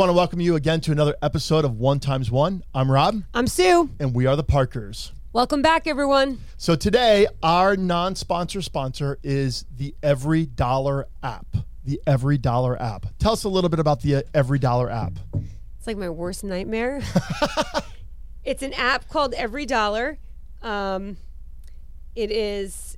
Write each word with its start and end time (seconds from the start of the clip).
want 0.00 0.08
to 0.08 0.14
welcome 0.14 0.40
you 0.40 0.56
again 0.56 0.80
to 0.80 0.92
another 0.92 1.14
episode 1.20 1.62
of 1.62 1.78
One 1.78 2.00
Times 2.00 2.30
One. 2.30 2.62
I'm 2.74 2.90
Rob, 2.90 3.22
I'm 3.34 3.46
Sue. 3.46 3.90
and 4.00 4.14
we 4.14 4.24
are 4.24 4.34
the 4.34 4.42
Parkers. 4.42 5.12
Welcome 5.34 5.60
back, 5.60 5.86
everyone. 5.86 6.40
So 6.56 6.74
today, 6.74 7.26
our 7.42 7.76
non-sponsor 7.76 8.62
sponsor 8.62 9.18
is 9.22 9.66
the 9.76 9.94
Every 10.02 10.46
Dollar 10.46 11.06
app. 11.22 11.54
The 11.84 12.00
Every 12.06 12.38
Dollar 12.38 12.80
app. 12.80 13.08
Tell 13.18 13.32
us 13.32 13.44
a 13.44 13.50
little 13.50 13.68
bit 13.68 13.78
about 13.78 14.00
the 14.00 14.14
uh, 14.16 14.22
Every 14.32 14.58
Dollar 14.58 14.88
app. 14.88 15.18
It's 15.76 15.86
like 15.86 15.98
my 15.98 16.08
worst 16.08 16.44
nightmare. 16.44 17.02
it's 18.44 18.62
an 18.62 18.72
app 18.72 19.06
called 19.06 19.34
Every 19.34 19.66
Dollar. 19.66 20.16
Um, 20.62 21.18
it 22.16 22.30
is. 22.30 22.96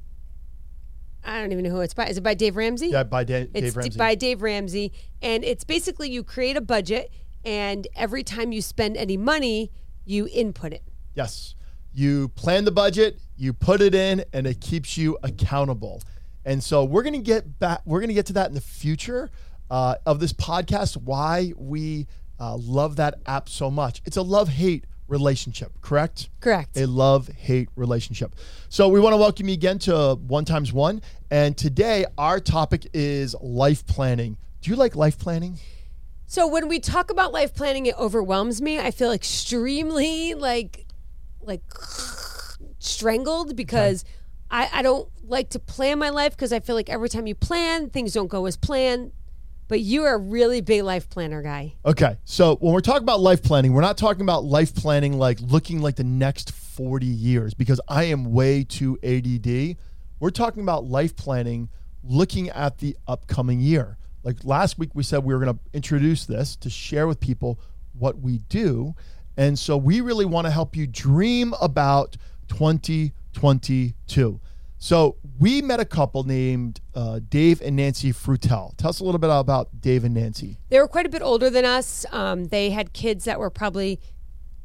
I 1.24 1.40
don't 1.40 1.52
even 1.52 1.64
know 1.64 1.70
who 1.70 1.80
it's 1.80 1.94
by. 1.94 2.06
Is 2.06 2.18
it 2.18 2.22
by 2.22 2.34
Dave 2.34 2.56
Ramsey? 2.56 2.88
Yeah, 2.88 3.04
by 3.04 3.24
Da- 3.24 3.46
Dave 3.46 3.76
Ramsey. 3.76 3.98
by 3.98 4.14
Dave 4.14 4.42
Ramsey, 4.42 4.92
and 5.20 5.44
it's 5.44 5.64
basically 5.64 6.10
you 6.10 6.24
create 6.24 6.56
a 6.56 6.60
budget, 6.60 7.12
and 7.44 7.86
every 7.94 8.22
time 8.24 8.52
you 8.52 8.60
spend 8.62 8.96
any 8.96 9.16
money, 9.16 9.70
you 10.04 10.28
input 10.32 10.72
it. 10.72 10.82
Yes. 11.14 11.54
You 11.92 12.28
plan 12.28 12.64
the 12.64 12.72
budget, 12.72 13.20
you 13.36 13.52
put 13.52 13.80
it 13.82 13.94
in, 13.94 14.24
and 14.32 14.46
it 14.46 14.60
keeps 14.60 14.96
you 14.96 15.18
accountable. 15.22 16.02
And 16.44 16.62
so 16.62 16.84
we're 16.84 17.02
gonna 17.02 17.18
get 17.18 17.58
back. 17.58 17.82
We're 17.84 18.00
gonna 18.00 18.14
get 18.14 18.26
to 18.26 18.32
that 18.34 18.48
in 18.48 18.54
the 18.54 18.60
future 18.60 19.30
uh, 19.70 19.96
of 20.06 20.18
this 20.18 20.32
podcast. 20.32 20.96
Why 20.96 21.52
we 21.56 22.06
uh, 22.40 22.56
love 22.56 22.96
that 22.96 23.20
app 23.26 23.48
so 23.48 23.70
much? 23.70 24.02
It's 24.06 24.16
a 24.16 24.22
love 24.22 24.48
hate 24.48 24.86
relationship, 25.12 25.70
correct? 25.82 26.30
Correct. 26.40 26.76
A 26.76 26.86
love 26.86 27.28
hate 27.28 27.68
relationship. 27.76 28.34
So 28.70 28.88
we 28.88 28.98
want 28.98 29.12
to 29.12 29.18
welcome 29.18 29.46
you 29.46 29.54
again 29.54 29.78
to 29.80 30.14
One 30.26 30.46
Times 30.46 30.72
One, 30.72 31.02
and 31.30 31.56
today 31.56 32.06
our 32.16 32.40
topic 32.40 32.88
is 32.94 33.36
life 33.40 33.86
planning. 33.86 34.38
Do 34.62 34.70
you 34.70 34.76
like 34.76 34.96
life 34.96 35.18
planning? 35.18 35.58
So 36.26 36.48
when 36.48 36.66
we 36.66 36.80
talk 36.80 37.10
about 37.10 37.30
life 37.30 37.54
planning, 37.54 37.84
it 37.86 37.94
overwhelms 37.98 38.62
me. 38.62 38.80
I 38.80 38.90
feel 38.90 39.12
extremely 39.12 40.32
like 40.34 40.86
like 41.42 41.62
strangled 42.78 43.54
because 43.54 44.04
I, 44.50 44.70
I 44.72 44.82
don't 44.82 45.08
like 45.24 45.50
to 45.50 45.58
plan 45.58 45.98
my 45.98 46.08
life 46.08 46.32
because 46.32 46.52
I 46.52 46.60
feel 46.60 46.74
like 46.74 46.88
every 46.88 47.10
time 47.10 47.26
you 47.26 47.34
plan, 47.34 47.90
things 47.90 48.14
don't 48.14 48.28
go 48.28 48.46
as 48.46 48.56
planned. 48.56 49.12
But 49.72 49.80
you 49.80 50.02
are 50.02 50.16
a 50.16 50.18
really 50.18 50.60
big 50.60 50.82
life 50.82 51.08
planner 51.08 51.40
guy. 51.40 51.72
Okay. 51.86 52.18
So 52.24 52.56
when 52.56 52.74
we're 52.74 52.82
talking 52.82 53.04
about 53.04 53.20
life 53.20 53.42
planning, 53.42 53.72
we're 53.72 53.80
not 53.80 53.96
talking 53.96 54.20
about 54.20 54.44
life 54.44 54.74
planning 54.74 55.16
like 55.16 55.40
looking 55.40 55.80
like 55.80 55.96
the 55.96 56.04
next 56.04 56.52
40 56.52 57.06
years 57.06 57.54
because 57.54 57.80
I 57.88 58.04
am 58.04 58.34
way 58.34 58.64
too 58.64 58.98
ADD. 59.02 59.78
We're 60.20 60.28
talking 60.28 60.62
about 60.62 60.84
life 60.84 61.16
planning 61.16 61.70
looking 62.04 62.50
at 62.50 62.76
the 62.80 62.98
upcoming 63.08 63.60
year. 63.60 63.96
Like 64.22 64.44
last 64.44 64.78
week, 64.78 64.90
we 64.92 65.04
said 65.04 65.24
we 65.24 65.32
were 65.32 65.40
going 65.40 65.56
to 65.56 65.60
introduce 65.72 66.26
this 66.26 66.54
to 66.56 66.68
share 66.68 67.06
with 67.06 67.18
people 67.18 67.58
what 67.94 68.18
we 68.18 68.40
do. 68.50 68.94
And 69.38 69.58
so 69.58 69.78
we 69.78 70.02
really 70.02 70.26
want 70.26 70.46
to 70.46 70.50
help 70.50 70.76
you 70.76 70.86
dream 70.86 71.54
about 71.62 72.18
2022. 72.48 74.38
So 74.82 75.14
we 75.38 75.62
met 75.62 75.78
a 75.78 75.84
couple 75.84 76.24
named 76.24 76.80
uh, 76.92 77.20
Dave 77.28 77.62
and 77.62 77.76
Nancy 77.76 78.12
Frutel. 78.12 78.76
Tell 78.76 78.90
us 78.90 78.98
a 78.98 79.04
little 79.04 79.20
bit 79.20 79.30
about 79.30 79.80
Dave 79.80 80.02
and 80.02 80.12
Nancy. 80.12 80.58
They 80.70 80.80
were 80.80 80.88
quite 80.88 81.06
a 81.06 81.08
bit 81.08 81.22
older 81.22 81.50
than 81.50 81.64
us. 81.64 82.04
Um, 82.10 82.46
they 82.46 82.70
had 82.70 82.92
kids 82.92 83.24
that 83.26 83.38
were 83.38 83.48
probably 83.48 84.00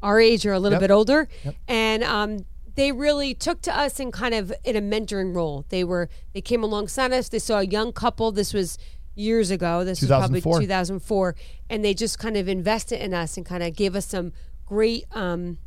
our 0.02 0.20
age 0.20 0.44
or 0.44 0.54
a 0.54 0.60
little 0.60 0.78
Yep. 0.78 0.82
bit 0.82 0.92
older, 0.92 1.28
and 1.68 2.04
um, 2.04 2.40
they 2.74 2.92
really 2.92 3.36
took 3.36 3.62
to 3.62 3.78
us 3.78 4.00
in 4.00 4.12
kind 4.12 4.34
of 4.34 4.52
in 4.64 4.76
a 4.76 4.82
mentoring 4.82 5.36
role. 5.36 5.66
They 5.70 5.84
were 5.84 6.10
they 6.34 6.42
came 6.42 6.64
alongside 6.64 7.14
us. 7.14 7.30
They 7.30 7.38
saw 7.38 7.60
a 7.60 7.68
young 7.68 7.94
couple. 7.94 8.32
This 8.32 8.56
was 8.56 8.80
years 9.14 9.52
ago. 9.52 9.84
This 9.84 10.02
was 10.02 10.10
probably 10.10 10.42
2004. 10.42 10.62
2004, 10.62 11.36
and 11.70 11.86
they 11.86 11.94
just 11.94 12.18
kind 12.18 12.38
of 12.38 12.48
invested 12.48 13.04
in 13.06 13.14
us 13.14 13.38
and 13.38 13.46
kind 13.46 13.62
of 13.62 13.76
gave 13.76 13.96
us 13.96 14.08
some 14.08 14.34
great 14.66 15.06
um, 15.12 15.60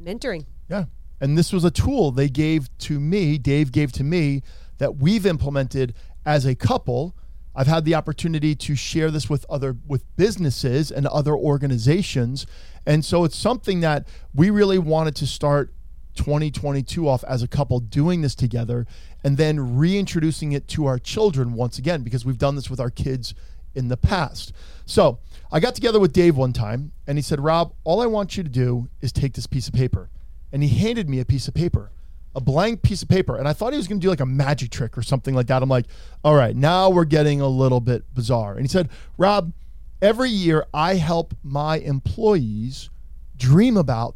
mentoring. 0.00 0.46
Yeah. 0.70 0.84
And 1.22 1.38
this 1.38 1.52
was 1.52 1.64
a 1.64 1.70
tool 1.70 2.10
they 2.10 2.28
gave 2.28 2.76
to 2.78 2.98
me, 2.98 3.38
Dave 3.38 3.70
gave 3.70 3.92
to 3.92 4.02
me, 4.02 4.42
that 4.78 4.96
we've 4.96 5.24
implemented 5.24 5.94
as 6.26 6.44
a 6.44 6.56
couple. 6.56 7.14
I've 7.54 7.68
had 7.68 7.84
the 7.84 7.94
opportunity 7.94 8.56
to 8.56 8.74
share 8.74 9.08
this 9.08 9.30
with 9.30 9.46
other 9.48 9.76
with 9.86 10.04
businesses 10.16 10.90
and 10.90 11.06
other 11.06 11.34
organizations. 11.36 12.44
And 12.84 13.04
so 13.04 13.22
it's 13.22 13.36
something 13.36 13.78
that 13.80 14.08
we 14.34 14.50
really 14.50 14.78
wanted 14.78 15.14
to 15.16 15.26
start 15.28 15.72
2022 16.16 17.08
off 17.08 17.22
as 17.24 17.40
a 17.40 17.48
couple 17.48 17.78
doing 17.78 18.22
this 18.22 18.34
together 18.34 18.84
and 19.22 19.36
then 19.36 19.76
reintroducing 19.78 20.50
it 20.50 20.66
to 20.68 20.86
our 20.86 20.98
children 20.98 21.54
once 21.54 21.78
again 21.78 22.02
because 22.02 22.24
we've 22.24 22.36
done 22.36 22.56
this 22.56 22.68
with 22.68 22.80
our 22.80 22.90
kids 22.90 23.32
in 23.76 23.86
the 23.86 23.96
past. 23.96 24.52
So 24.86 25.20
I 25.52 25.60
got 25.60 25.76
together 25.76 26.00
with 26.00 26.12
Dave 26.12 26.36
one 26.36 26.52
time 26.52 26.90
and 27.06 27.16
he 27.16 27.22
said, 27.22 27.38
Rob, 27.38 27.74
all 27.84 28.00
I 28.00 28.06
want 28.06 28.36
you 28.36 28.42
to 28.42 28.48
do 28.48 28.88
is 29.00 29.12
take 29.12 29.34
this 29.34 29.46
piece 29.46 29.68
of 29.68 29.74
paper. 29.74 30.10
And 30.52 30.62
he 30.62 30.68
handed 30.68 31.08
me 31.08 31.18
a 31.20 31.24
piece 31.24 31.48
of 31.48 31.54
paper, 31.54 31.90
a 32.34 32.40
blank 32.40 32.82
piece 32.82 33.02
of 33.02 33.08
paper. 33.08 33.36
And 33.36 33.48
I 33.48 33.52
thought 33.52 33.72
he 33.72 33.78
was 33.78 33.88
going 33.88 34.00
to 34.00 34.04
do 34.04 34.10
like 34.10 34.20
a 34.20 34.26
magic 34.26 34.70
trick 34.70 34.96
or 34.98 35.02
something 35.02 35.34
like 35.34 35.46
that. 35.46 35.62
I'm 35.62 35.68
like, 35.68 35.86
all 36.22 36.34
right, 36.34 36.54
now 36.54 36.90
we're 36.90 37.04
getting 37.04 37.40
a 37.40 37.48
little 37.48 37.80
bit 37.80 38.04
bizarre. 38.14 38.52
And 38.52 38.62
he 38.62 38.68
said, 38.68 38.90
Rob, 39.16 39.52
every 40.00 40.30
year 40.30 40.66
I 40.74 40.96
help 40.96 41.34
my 41.42 41.78
employees 41.78 42.90
dream 43.36 43.76
about 43.76 44.14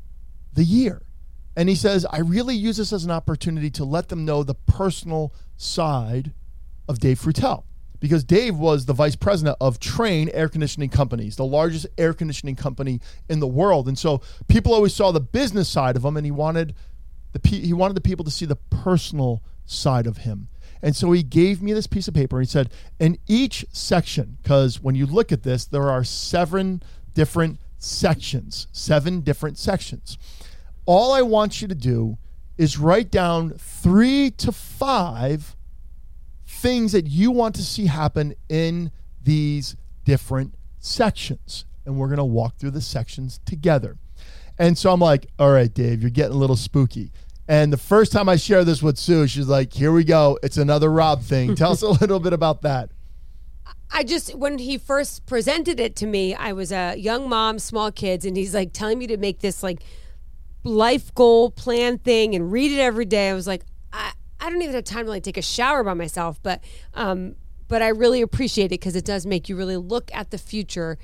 the 0.52 0.64
year. 0.64 1.02
And 1.56 1.70
he 1.70 1.74
says, 1.74 2.04
I 2.10 2.18
really 2.18 2.54
use 2.54 2.76
this 2.76 2.92
as 2.92 3.04
an 3.04 3.10
opportunity 3.10 3.70
to 3.70 3.84
let 3.84 4.08
them 4.08 4.26
know 4.26 4.42
the 4.42 4.54
personal 4.54 5.32
side 5.56 6.32
of 6.86 6.98
Dave 6.98 7.18
Frutel. 7.18 7.64
Because 8.06 8.22
Dave 8.22 8.56
was 8.56 8.86
the 8.86 8.92
vice 8.92 9.16
president 9.16 9.56
of 9.60 9.80
Trane 9.80 10.30
Air 10.32 10.48
Conditioning 10.48 10.90
Companies, 10.90 11.34
the 11.34 11.44
largest 11.44 11.88
air 11.98 12.14
conditioning 12.14 12.54
company 12.54 13.00
in 13.28 13.40
the 13.40 13.48
world. 13.48 13.88
And 13.88 13.98
so 13.98 14.22
people 14.46 14.72
always 14.72 14.94
saw 14.94 15.10
the 15.10 15.20
business 15.20 15.68
side 15.68 15.96
of 15.96 16.04
him, 16.04 16.16
and 16.16 16.24
he 16.24 16.30
wanted 16.30 16.76
the 17.32 17.48
he 17.48 17.72
wanted 17.72 17.94
the 17.94 18.00
people 18.00 18.24
to 18.24 18.30
see 18.30 18.46
the 18.46 18.54
personal 18.54 19.42
side 19.64 20.06
of 20.06 20.18
him. 20.18 20.46
And 20.82 20.94
so 20.94 21.10
he 21.10 21.24
gave 21.24 21.60
me 21.60 21.72
this 21.72 21.88
piece 21.88 22.06
of 22.06 22.14
paper. 22.14 22.36
And 22.36 22.46
he 22.46 22.50
said, 22.50 22.70
in 23.00 23.18
each 23.26 23.66
section, 23.72 24.38
because 24.40 24.80
when 24.80 24.94
you 24.94 25.04
look 25.04 25.32
at 25.32 25.42
this, 25.42 25.64
there 25.64 25.90
are 25.90 26.04
seven 26.04 26.80
different 27.12 27.58
sections, 27.78 28.68
seven 28.70 29.22
different 29.22 29.58
sections. 29.58 30.16
All 30.84 31.12
I 31.12 31.22
want 31.22 31.60
you 31.60 31.66
to 31.66 31.74
do 31.74 32.18
is 32.56 32.78
write 32.78 33.10
down 33.10 33.54
three 33.58 34.30
to 34.30 34.52
five 34.52 35.55
things 36.56 36.92
that 36.92 37.06
you 37.06 37.30
want 37.30 37.54
to 37.56 37.62
see 37.62 37.86
happen 37.86 38.34
in 38.48 38.90
these 39.22 39.76
different 40.04 40.54
sections. 40.78 41.64
And 41.84 41.98
we're 41.98 42.08
going 42.08 42.18
to 42.18 42.24
walk 42.24 42.56
through 42.56 42.72
the 42.72 42.80
sections 42.80 43.40
together. 43.44 43.98
And 44.58 44.76
so 44.76 44.92
I'm 44.92 45.00
like, 45.00 45.26
all 45.38 45.50
right, 45.50 45.72
Dave, 45.72 46.00
you're 46.00 46.10
getting 46.10 46.34
a 46.34 46.38
little 46.38 46.56
spooky. 46.56 47.12
And 47.48 47.72
the 47.72 47.76
first 47.76 48.10
time 48.10 48.28
I 48.28 48.36
share 48.36 48.64
this 48.64 48.82
with 48.82 48.96
Sue, 48.98 49.26
she's 49.28 49.46
like, 49.46 49.72
here 49.72 49.92
we 49.92 50.02
go. 50.02 50.38
It's 50.42 50.56
another 50.56 50.90
Rob 50.90 51.22
thing. 51.22 51.54
Tell 51.54 51.72
us 51.72 51.82
a 51.82 51.88
little 52.00 52.18
bit 52.18 52.32
about 52.32 52.62
that. 52.62 52.90
I 53.90 54.02
just 54.02 54.34
when 54.34 54.58
he 54.58 54.78
first 54.78 55.26
presented 55.26 55.78
it 55.78 55.94
to 55.96 56.06
me, 56.06 56.34
I 56.34 56.52
was 56.52 56.72
a 56.72 56.96
young 56.96 57.28
mom, 57.28 57.60
small 57.60 57.92
kids, 57.92 58.24
and 58.24 58.36
he's 58.36 58.52
like 58.52 58.72
telling 58.72 58.98
me 58.98 59.06
to 59.06 59.16
make 59.16 59.38
this 59.40 59.62
like 59.62 59.80
life 60.64 61.14
goal 61.14 61.50
plan 61.50 61.98
thing 61.98 62.34
and 62.34 62.50
read 62.50 62.72
it 62.72 62.80
every 62.80 63.04
day. 63.04 63.30
I 63.30 63.34
was 63.34 63.46
like, 63.46 63.62
I, 63.92 64.12
I 64.40 64.50
don't 64.50 64.62
even 64.62 64.74
have 64.74 64.84
time 64.84 65.04
to 65.06 65.10
like 65.10 65.22
take 65.22 65.36
a 65.36 65.42
shower 65.42 65.82
by 65.82 65.94
myself, 65.94 66.40
but 66.42 66.62
um, 66.94 67.36
but 67.68 67.82
I 67.82 67.88
really 67.88 68.22
appreciate 68.22 68.66
it 68.66 68.80
because 68.80 68.96
it 68.96 69.04
does 69.04 69.26
make 69.26 69.48
you 69.48 69.56
really 69.56 69.76
look 69.76 70.10
at 70.14 70.30
the 70.30 70.38
future 70.38 70.98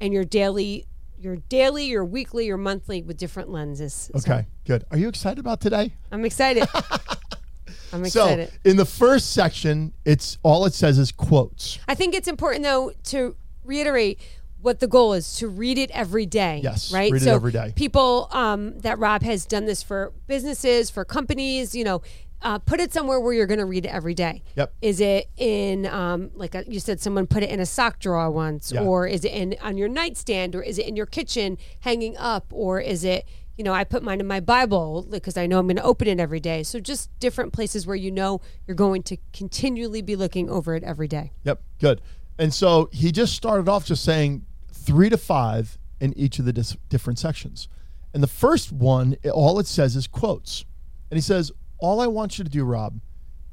and 0.00 0.12
your 0.12 0.24
daily, 0.24 0.86
your 1.18 1.36
daily, 1.36 1.86
your 1.86 2.04
weekly, 2.04 2.46
your 2.46 2.58
monthly 2.58 3.02
with 3.02 3.16
different 3.16 3.50
lenses. 3.50 4.10
So 4.14 4.18
Okay, 4.18 4.46
good. 4.64 4.84
Are 4.90 4.98
you 4.98 5.08
excited 5.08 5.38
about 5.38 5.60
today? 5.60 5.94
I'm 6.12 6.24
excited. 6.24 6.68
I'm 7.92 8.04
excited. 8.04 8.50
So, 8.50 8.70
in 8.70 8.76
the 8.76 8.84
first 8.84 9.32
section, 9.32 9.92
it's 10.04 10.38
all 10.42 10.66
it 10.66 10.74
says 10.74 10.98
is 10.98 11.12
quotes. 11.12 11.78
I 11.88 11.94
think 11.94 12.14
it's 12.14 12.28
important 12.28 12.64
though 12.64 12.92
to 13.04 13.36
reiterate 13.64 14.20
what 14.60 14.80
the 14.80 14.88
goal 14.88 15.12
is 15.12 15.36
to 15.36 15.48
read 15.48 15.78
it 15.78 15.90
every 15.92 16.26
day. 16.26 16.60
Yes, 16.62 16.92
right. 16.92 17.12
read 17.12 17.22
it 17.22 17.24
so 17.24 17.34
every 17.34 17.52
day. 17.52 17.72
People 17.76 18.28
um, 18.32 18.78
that 18.80 18.98
Rob 18.98 19.22
has 19.22 19.46
done 19.46 19.66
this 19.66 19.82
for 19.82 20.12
businesses, 20.26 20.90
for 20.90 21.04
companies. 21.04 21.74
You 21.74 21.84
know, 21.84 22.02
uh, 22.42 22.58
put 22.58 22.80
it 22.80 22.92
somewhere 22.92 23.18
where 23.20 23.32
you're 23.32 23.46
going 23.46 23.58
to 23.58 23.64
read 23.64 23.86
it 23.86 23.88
every 23.88 24.14
day. 24.14 24.42
Yep. 24.56 24.74
Is 24.82 25.00
it 25.00 25.28
in 25.36 25.86
um, 25.86 26.30
like 26.34 26.54
a, 26.54 26.64
you 26.70 26.80
said, 26.80 27.00
someone 27.00 27.26
put 27.26 27.42
it 27.42 27.50
in 27.50 27.60
a 27.60 27.66
sock 27.66 27.98
drawer 27.98 28.30
once, 28.30 28.72
Yeah. 28.72 28.82
or 28.82 29.06
is 29.06 29.24
it 29.24 29.32
in 29.32 29.56
on 29.62 29.76
your 29.76 29.88
nightstand, 29.88 30.54
or 30.54 30.62
is 30.62 30.78
it 30.78 30.86
in 30.86 30.96
your 30.96 31.06
kitchen 31.06 31.58
hanging 31.80 32.16
up, 32.16 32.46
or 32.52 32.80
is 32.80 33.04
it 33.04 33.26
you 33.56 33.64
know, 33.64 33.72
I 33.72 33.84
put 33.84 34.02
mine 34.02 34.20
in 34.20 34.26
my 34.26 34.40
Bible 34.40 35.06
because 35.10 35.38
I 35.38 35.46
know 35.46 35.58
I'm 35.58 35.66
going 35.66 35.76
to 35.76 35.82
open 35.82 36.08
it 36.08 36.20
every 36.20 36.40
day. 36.40 36.62
So 36.62 36.78
just 36.78 37.08
different 37.20 37.54
places 37.54 37.86
where 37.86 37.96
you 37.96 38.10
know 38.10 38.42
you're 38.66 38.74
going 38.74 39.02
to 39.04 39.16
continually 39.32 40.02
be 40.02 40.14
looking 40.14 40.50
over 40.50 40.74
it 40.74 40.84
every 40.84 41.08
day. 41.08 41.32
Yep, 41.44 41.62
good. 41.80 42.02
And 42.38 42.52
so 42.52 42.90
he 42.92 43.10
just 43.12 43.34
started 43.34 43.66
off 43.66 43.86
just 43.86 44.04
saying 44.04 44.44
three 44.70 45.08
to 45.08 45.16
five 45.16 45.78
in 46.00 46.12
each 46.18 46.38
of 46.38 46.44
the 46.44 46.52
dis- 46.52 46.76
different 46.90 47.18
sections. 47.18 47.66
And 48.12 48.22
the 48.22 48.26
first 48.26 48.72
one, 48.72 49.16
all 49.32 49.58
it 49.58 49.66
says 49.66 49.96
is 49.96 50.06
quotes. 50.06 50.66
And 51.10 51.16
he 51.16 51.22
says, 51.22 51.50
All 51.78 52.00
I 52.00 52.06
want 52.06 52.38
you 52.38 52.44
to 52.44 52.50
do, 52.50 52.64
Rob, 52.64 53.00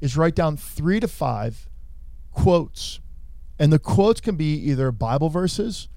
is 0.00 0.16
write 0.16 0.34
down 0.34 0.56
three 0.56 1.00
to 1.00 1.08
five 1.08 1.68
quotes. 2.30 3.00
And 3.58 3.72
the 3.72 3.78
quotes 3.78 4.20
can 4.20 4.36
be 4.36 4.54
either 4.54 4.90
Bible 4.90 5.30
verses, 5.30 5.88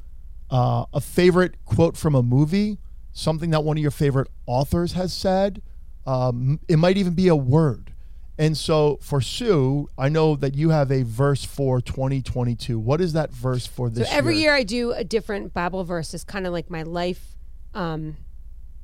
uh, 0.50 0.85
a 0.94 1.01
favorite 1.01 1.56
quote 1.65 1.97
from 1.97 2.15
a 2.15 2.21
movie, 2.24 2.77
something 3.12 3.50
that 3.50 3.63
one 3.63 3.77
of 3.77 3.81
your 3.81 3.91
favorite 3.91 4.27
authors 4.45 4.94
has 4.94 5.12
said. 5.12 5.62
Um, 6.06 6.59
it 6.68 6.77
might 6.77 6.97
even 6.97 7.13
be 7.13 7.27
a 7.27 7.35
word. 7.35 7.94
And 8.39 8.56
so 8.56 9.00
for 9.01 9.19
Sue, 9.19 9.89
I 9.97 10.09
know 10.09 10.35
that 10.35 10.53
you 10.53 10.69
have 10.69 10.91
a 10.91 11.01
verse 11.03 11.44
for 11.44 11.81
2022. 11.81 12.77
What 12.77 13.01
is 13.01 13.13
that 13.13 13.31
verse 13.31 13.65
for 13.65 13.89
this 13.89 14.07
So 14.07 14.15
every 14.15 14.35
year? 14.35 14.51
year 14.51 14.56
I 14.56 14.63
do 14.63 14.91
a 14.91 15.03
different 15.03 15.53
Bible 15.53 15.83
verse. 15.83 16.13
It's 16.13 16.24
kind 16.24 16.45
of 16.45 16.53
like 16.53 16.69
my 16.69 16.83
life, 16.83 17.35
um, 17.74 18.15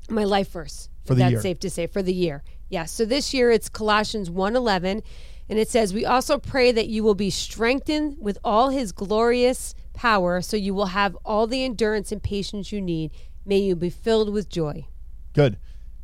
my 0.09 0.23
life 0.23 0.49
verse. 0.51 0.89
For 1.05 1.13
the 1.13 1.19
that's 1.19 1.31
year. 1.33 1.41
safe 1.41 1.59
to 1.59 1.69
say 1.69 1.85
for 1.85 2.01
the 2.01 2.13
year. 2.13 2.43
Yeah. 2.73 2.85
So 2.85 3.05
this 3.05 3.35
year 3.35 3.51
it's 3.51 3.69
Colossians 3.69 4.31
1:11, 4.31 5.03
and 5.47 5.59
it 5.59 5.69
says, 5.69 5.93
"We 5.93 6.05
also 6.05 6.39
pray 6.39 6.71
that 6.71 6.87
you 6.87 7.03
will 7.03 7.13
be 7.13 7.29
strengthened 7.29 8.17
with 8.19 8.39
all 8.43 8.69
His 8.69 8.91
glorious 8.91 9.75
power, 9.93 10.41
so 10.41 10.57
you 10.57 10.73
will 10.73 10.87
have 10.87 11.15
all 11.23 11.45
the 11.45 11.63
endurance 11.63 12.11
and 12.11 12.23
patience 12.23 12.71
you 12.71 12.81
need. 12.81 13.11
May 13.45 13.59
you 13.59 13.75
be 13.75 13.91
filled 13.91 14.33
with 14.33 14.49
joy." 14.49 14.87
Good. 15.33 15.57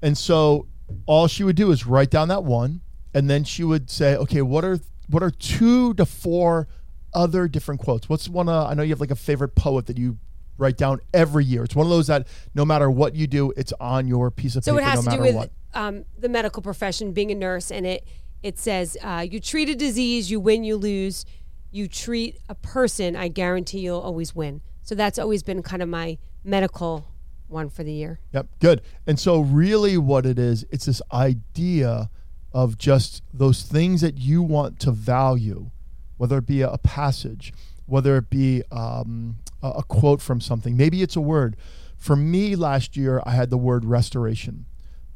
And 0.04 0.16
so 0.16 0.68
all 1.08 1.28
she 1.28 1.44
would 1.44 1.56
do 1.56 1.72
is 1.72 1.88
write 1.88 2.12
down 2.12 2.28
that 2.28 2.44
one, 2.44 2.82
and 3.16 3.28
then 3.28 3.44
she 3.44 3.64
would 3.64 3.90
say, 3.90 4.16
"Okay, 4.16 4.44
what 4.44 4.64
are 4.64 4.80
what 5.10 5.24
are 5.24 5.32
two 5.32 5.96
to 5.96 6.06
four 6.06 6.68
other 7.16 7.48
different 7.48 7.82
quotes? 7.82 8.08
What's 8.08 8.30
one? 8.30 8.48
Uh, 8.48 8.66
I 8.66 8.76
know 8.76 8.84
you 8.84 8.92
have 8.92 9.02
like 9.02 9.10
a 9.10 9.16
favorite 9.16 9.56
poet 9.56 9.88
that 9.88 9.98
you 9.98 10.20
write 10.60 10.78
down 10.78 11.00
every 11.16 11.46
year. 11.46 11.64
It's 11.64 11.76
one 11.76 11.88
of 11.88 11.90
those 11.90 12.08
that 12.08 12.28
no 12.54 12.64
matter 12.64 12.92
what 12.92 13.16
you 13.16 13.26
do, 13.26 13.54
it's 13.58 13.74
on 13.80 14.08
your 14.08 14.30
piece 14.30 14.56
of 14.56 14.64
So 14.64 14.74
paper, 14.74 14.82
it 14.82 14.86
has 14.86 15.06
no 15.06 15.12
to 15.12 15.18
do 15.18 15.24
matter 15.24 15.34
with 15.34 15.36
what. 15.36 15.52
Um, 15.80 16.04
the 16.18 16.28
medical 16.28 16.62
profession, 16.62 17.14
being 17.14 17.32
a 17.32 17.36
nurse, 17.36 17.72
and 17.72 17.86
it 17.86 18.06
it 18.44 18.60
says 18.60 18.98
uh, 19.02 19.26
you 19.30 19.40
treat 19.40 19.70
a 19.70 19.76
disease, 19.76 20.30
you 20.30 20.40
win, 20.40 20.64
you 20.64 20.76
lose. 20.76 21.26
You 21.72 21.88
treat 21.88 22.40
a 22.50 22.56
person, 22.56 23.16
I 23.16 23.28
guarantee 23.28 23.82
you'll 23.82 24.00
always 24.00 24.34
win. 24.34 24.62
So 24.82 24.96
that's 24.96 25.20
always 25.20 25.44
been 25.44 25.62
kind 25.62 25.84
of 25.84 25.90
my 25.90 26.18
medical 26.44 27.06
one 27.48 27.70
for 27.70 27.84
the 27.84 27.92
year. 27.92 28.20
Yep, 28.34 28.48
good. 28.60 28.82
And 29.06 29.20
so, 29.20 29.40
really, 29.42 29.96
what 29.96 30.26
it 30.26 30.40
is, 30.40 30.66
it's 30.72 30.86
this 30.86 31.02
idea 31.14 32.10
of 32.52 32.78
just 32.78 33.22
those 33.32 33.62
things 33.62 34.02
that 34.02 34.18
you 34.18 34.42
want 34.42 34.80
to 34.80 34.92
value, 34.92 35.70
whether 36.18 36.40
it 36.40 36.48
be 36.48 36.62
a, 36.62 36.78
passage, 36.80 37.54
whether 37.86 38.18
it 38.18 38.32
be 38.32 38.64
um, 38.72 39.38
a 39.62 39.84
quote 39.84 40.22
from 40.22 40.42
something, 40.42 40.76
maybe 40.76 41.04
it's 41.04 41.16
a 41.16 41.22
word. 41.22 41.56
For 41.98 42.16
me, 42.16 42.56
last 42.56 42.98
year, 42.98 43.22
I 43.26 43.32
had 43.32 43.52
the 43.52 43.58
word 43.58 43.86
restoration. 43.86 44.66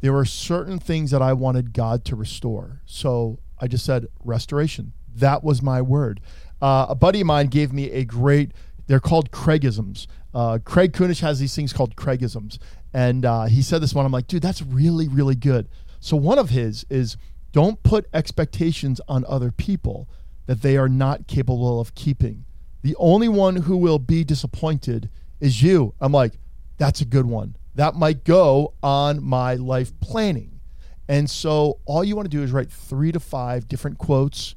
There 0.03 0.11
were 0.11 0.25
certain 0.25 0.79
things 0.79 1.11
that 1.11 1.21
I 1.21 1.31
wanted 1.31 1.71
God 1.71 2.03
to 2.05 2.17
restore. 2.17 2.81
So 2.85 3.39
I 3.57 3.67
just 3.67 3.85
said 3.85 4.07
restoration. 4.25 4.91
That 5.15 5.45
was 5.45 5.61
my 5.61 5.81
word. 5.81 6.19
Uh, 6.61 6.87
a 6.89 6.93
buddy 6.93 7.21
of 7.21 7.27
mine 7.27 7.47
gave 7.47 7.71
me 7.71 7.89
a 7.89 8.03
great, 8.03 8.51
they're 8.87 8.99
called 8.99 9.31
Craigisms. 9.31 10.09
Uh, 10.33 10.59
Craig 10.61 10.91
Kunish 10.91 11.21
has 11.21 11.39
these 11.39 11.55
things 11.55 11.71
called 11.71 11.95
Craigisms. 11.95 12.59
And 12.93 13.23
uh, 13.23 13.45
he 13.45 13.61
said 13.61 13.81
this 13.81 13.93
one. 13.93 14.05
I'm 14.05 14.11
like, 14.11 14.27
dude, 14.27 14.41
that's 14.41 14.61
really, 14.61 15.07
really 15.07 15.35
good. 15.35 15.69
So 16.01 16.17
one 16.17 16.37
of 16.37 16.49
his 16.49 16.85
is 16.89 17.15
don't 17.53 17.81
put 17.81 18.05
expectations 18.13 18.99
on 19.07 19.23
other 19.29 19.51
people 19.51 20.09
that 20.47 20.63
they 20.63 20.75
are 20.75 20.89
not 20.89 21.27
capable 21.27 21.79
of 21.79 21.95
keeping. 21.95 22.43
The 22.81 22.97
only 22.97 23.29
one 23.29 23.55
who 23.55 23.77
will 23.77 23.99
be 23.99 24.25
disappointed 24.25 25.09
is 25.39 25.63
you. 25.63 25.93
I'm 26.01 26.11
like, 26.11 26.33
that's 26.77 26.99
a 26.99 27.05
good 27.05 27.25
one. 27.25 27.55
That 27.75 27.95
might 27.95 28.23
go 28.23 28.73
on 28.83 29.23
my 29.23 29.55
life 29.55 29.97
planning. 29.99 30.59
And 31.07 31.29
so 31.29 31.79
all 31.85 32.03
you 32.03 32.15
want 32.15 32.29
to 32.29 32.37
do 32.37 32.43
is 32.43 32.51
write 32.51 32.71
three 32.71 33.11
to 33.11 33.19
five 33.19 33.67
different 33.67 33.97
quotes. 33.97 34.55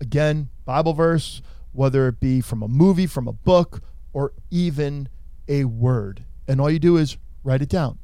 Again, 0.00 0.50
Bible 0.64 0.92
verse, 0.92 1.42
whether 1.72 2.08
it 2.08 2.20
be 2.20 2.40
from 2.40 2.62
a 2.62 2.68
movie, 2.68 3.06
from 3.06 3.28
a 3.28 3.32
book, 3.32 3.82
or 4.12 4.32
even 4.50 5.08
a 5.48 5.64
word. 5.64 6.24
And 6.48 6.60
all 6.60 6.70
you 6.70 6.78
do 6.78 6.96
is 6.96 7.16
write 7.42 7.62
it 7.62 7.68
down. 7.68 7.98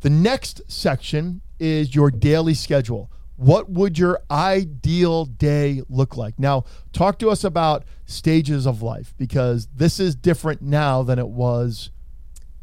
The 0.00 0.10
next 0.10 0.62
section 0.68 1.42
is 1.58 1.94
your 1.94 2.10
daily 2.10 2.54
schedule. 2.54 3.10
What 3.36 3.70
would 3.70 3.98
your 3.98 4.20
ideal 4.30 5.24
day 5.24 5.82
look 5.88 6.16
like? 6.16 6.38
Now, 6.38 6.64
talk 6.92 7.18
to 7.20 7.30
us 7.30 7.44
about 7.44 7.84
stages 8.04 8.66
of 8.66 8.82
life 8.82 9.14
because 9.16 9.68
this 9.74 9.98
is 9.98 10.14
different 10.14 10.62
now 10.62 11.02
than 11.02 11.18
it 11.18 11.28
was 11.28 11.90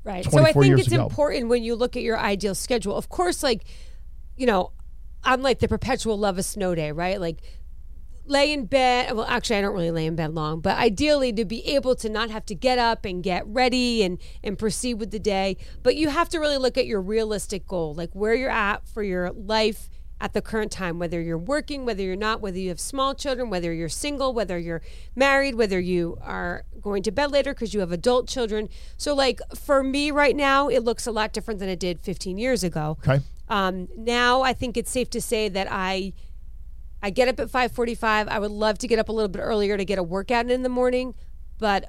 Right. 0.04 0.24
So 0.26 0.40
I 0.40 0.54
think 0.54 0.80
it's 0.80 0.88
ago. 0.88 1.04
important 1.04 1.50
when 1.50 1.64
you 1.64 1.76
look 1.76 1.96
at 1.96 2.04
your 2.04 2.18
ideal 2.18 2.56
schedule. 2.56 2.96
Of 2.96 3.10
course, 3.10 3.44
like, 3.44 3.66
you 4.38 4.46
know, 4.46 4.72
I'm 5.24 5.42
like 5.42 5.60
the 5.60 5.68
perpetual 5.68 6.18
love 6.18 6.38
of 6.38 6.46
snow 6.46 6.74
day, 6.74 6.92
right? 6.92 7.20
Like, 7.20 7.42
lay 8.26 8.54
in 8.54 8.66
bed. 8.66 9.14
Well, 9.16 9.26
actually, 9.28 9.58
I 9.58 9.62
don't 9.62 9.74
really 9.74 9.92
lay 9.92 10.06
in 10.06 10.16
bed 10.16 10.34
long, 10.34 10.62
but 10.62 10.78
ideally 10.78 11.34
to 11.34 11.46
be 11.46 11.66
able 11.68 11.96
to 11.96 12.10
not 12.10 12.30
have 12.30 12.46
to 12.46 12.56
get 12.56 12.78
up 12.80 13.04
and 13.04 13.22
get 13.22 13.46
ready 13.48 14.04
and 14.04 14.20
and 14.44 14.58
proceed 14.58 14.96
with 14.96 15.12
the 15.12 15.20
day. 15.20 15.58
But 15.84 15.96
you 15.96 16.10
have 16.10 16.30
to 16.30 16.40
really 16.40 16.58
look 16.58 16.78
at 16.78 16.86
your 16.86 17.02
realistic 17.02 17.68
goal, 17.68 17.94
like 17.94 18.12
where 18.14 18.34
you're 18.34 18.50
at 18.50 18.88
for 18.88 19.04
your 19.04 19.32
life 19.32 19.90
at 20.22 20.34
the 20.34 20.42
current 20.42 20.72
time, 20.72 21.00
whether 21.00 21.22
you're 21.22 21.38
working, 21.38 21.86
whether 21.86 22.04
you're 22.04 22.16
not, 22.16 22.42
whether 22.42 22.58
you 22.58 22.70
have 22.70 22.80
small 22.80 23.16
children, 23.16 23.50
whether 23.50 23.74
you're 23.74 23.90
single, 23.90 24.34
whether 24.34 24.58
you're 24.58 24.82
married, 25.16 25.56
whether 25.56 25.80
you 25.80 26.18
are 26.22 26.66
going 26.82 27.04
to 27.04 27.12
bed 27.12 27.32
later 27.32 27.54
because 27.54 27.74
you 27.74 27.80
have 27.80 27.92
adult 27.92 28.28
children. 28.28 28.68
So, 28.98 29.16
like 29.16 29.40
for 29.56 29.82
me 29.84 30.12
right 30.12 30.36
now, 30.36 30.68
it 30.68 30.84
looks 30.84 31.08
a 31.08 31.12
lot 31.12 31.32
different 31.32 31.60
than 31.60 31.70
it 31.70 31.80
did 31.80 32.02
15 32.02 32.38
years 32.38 32.64
ago. 32.64 32.98
okay. 33.08 33.24
Um, 33.48 33.88
now 33.98 34.44
I 34.44 34.54
think 34.54 34.78
it's 34.78 34.92
safe 34.92 35.10
to 35.12 35.22
say 35.22 35.50
that 35.50 35.68
I 35.72 36.14
I 37.02 37.10
get 37.10 37.28
up 37.28 37.40
at 37.40 37.50
5:45. 37.50 38.28
I 38.28 38.40
would 38.40 38.52
love 38.52 38.78
to 38.80 38.88
get 38.88 39.00
up 39.00 39.10
a 39.10 39.12
little 39.12 39.30
bit 39.30 39.40
earlier 39.40 39.78
to 39.78 39.86
get 39.86 39.98
a 39.98 40.04
workout 40.04 40.52
in 40.52 40.64
the 40.64 40.70
morning, 40.70 41.16
but 41.58 41.86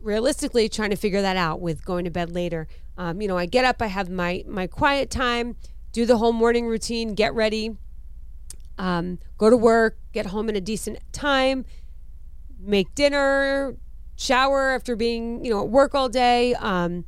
realistically, 0.00 0.68
trying 0.68 0.90
to 0.90 0.96
figure 0.96 1.22
that 1.22 1.36
out 1.36 1.60
with 1.60 1.84
going 1.84 2.04
to 2.04 2.10
bed 2.10 2.30
later. 2.30 2.68
Um, 2.96 3.20
you 3.20 3.28
know, 3.28 3.36
I 3.38 3.46
get 3.46 3.64
up, 3.64 3.82
I 3.82 3.86
have 3.86 4.10
my 4.10 4.44
my 4.46 4.66
quiet 4.66 5.10
time, 5.10 5.56
do 5.92 6.06
the 6.06 6.16
whole 6.16 6.32
morning 6.32 6.66
routine, 6.66 7.14
get 7.14 7.34
ready, 7.34 7.76
um, 8.78 9.18
go 9.38 9.50
to 9.50 9.56
work, 9.56 9.98
get 10.12 10.26
home 10.26 10.48
in 10.48 10.56
a 10.56 10.60
decent 10.60 10.98
time, 11.12 11.64
make 12.58 12.94
dinner, 12.94 13.76
shower 14.16 14.70
after 14.70 14.94
being 14.96 15.44
you 15.44 15.50
know 15.50 15.62
at 15.62 15.68
work 15.68 15.94
all 15.94 16.08
day. 16.08 16.54
Um, 16.54 17.04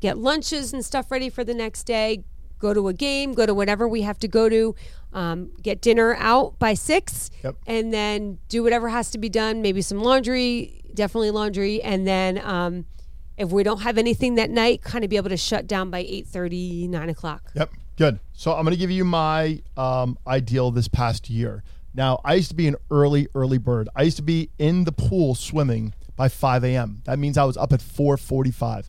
get 0.00 0.16
lunches 0.18 0.72
and 0.72 0.84
stuff 0.84 1.10
ready 1.10 1.28
for 1.28 1.44
the 1.44 1.52
next 1.54 1.84
day, 1.84 2.24
go 2.58 2.72
to 2.72 2.88
a 2.88 2.92
game, 2.94 3.34
go 3.34 3.44
to 3.46 3.52
whatever 3.54 3.86
we 3.86 4.00
have 4.02 4.18
to 4.18 4.28
go 4.28 4.48
to, 4.48 4.74
um, 5.12 5.50
get 5.62 5.80
dinner 5.82 6.14
out 6.18 6.58
by 6.58 6.72
six, 6.74 7.30
Yep. 7.44 7.56
and 7.66 7.92
then 7.92 8.38
do 8.48 8.62
whatever 8.62 8.88
has 8.88 9.10
to 9.10 9.18
be 9.18 9.28
done. 9.28 9.60
Maybe 9.60 9.82
some 9.82 10.02
laundry, 10.02 10.82
definitely 10.94 11.30
laundry, 11.32 11.82
and 11.82 12.06
then 12.06 12.38
um, 12.38 12.86
if 13.36 13.50
we 13.50 13.62
don't 13.62 13.82
have 13.82 13.98
anything 13.98 14.36
that 14.36 14.48
night, 14.50 14.80
kind 14.82 15.04
of 15.04 15.10
be 15.10 15.16
able 15.16 15.28
to 15.30 15.36
shut 15.36 15.66
down 15.66 15.90
by 15.90 15.98
8 15.98 16.26
30, 16.26 16.88
9 16.88 17.08
o'clock. 17.10 17.50
Yep. 17.54 17.70
Good. 18.00 18.18
So 18.32 18.54
I'm 18.54 18.64
going 18.64 18.72
to 18.72 18.80
give 18.80 18.90
you 18.90 19.04
my 19.04 19.60
um, 19.76 20.16
ideal 20.26 20.70
this 20.70 20.88
past 20.88 21.28
year. 21.28 21.62
Now, 21.92 22.18
I 22.24 22.32
used 22.32 22.48
to 22.48 22.54
be 22.54 22.66
an 22.66 22.76
early, 22.90 23.28
early 23.34 23.58
bird. 23.58 23.90
I 23.94 24.04
used 24.04 24.16
to 24.16 24.22
be 24.22 24.48
in 24.58 24.84
the 24.84 24.92
pool 24.92 25.34
swimming 25.34 25.92
by 26.16 26.30
5 26.30 26.64
a.m. 26.64 27.02
That 27.04 27.18
means 27.18 27.36
I 27.36 27.44
was 27.44 27.58
up 27.58 27.74
at 27.74 27.80
4:45. 27.80 28.88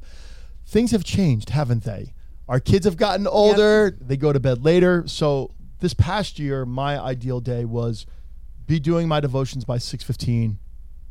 Things 0.66 0.92
have 0.92 1.04
changed, 1.04 1.50
haven't 1.50 1.84
they? 1.84 2.14
Our 2.48 2.62
kids 2.62 2.86
have 2.86 2.96
gotten 2.96 3.28
older. 3.28 3.98
They 4.00 4.16
go 4.16 4.32
to 4.32 4.40
bed 4.40 4.64
later. 4.64 5.04
So 5.08 5.52
this 5.82 5.94
past 5.94 6.40
year, 6.40 6.66
my 6.66 6.98
ideal 6.98 7.42
day 7.42 7.66
was 7.66 8.06
be 8.66 8.80
doing 8.80 9.10
my 9.10 9.20
devotions 9.20 9.66
by 9.66 9.76
6:15 9.76 10.56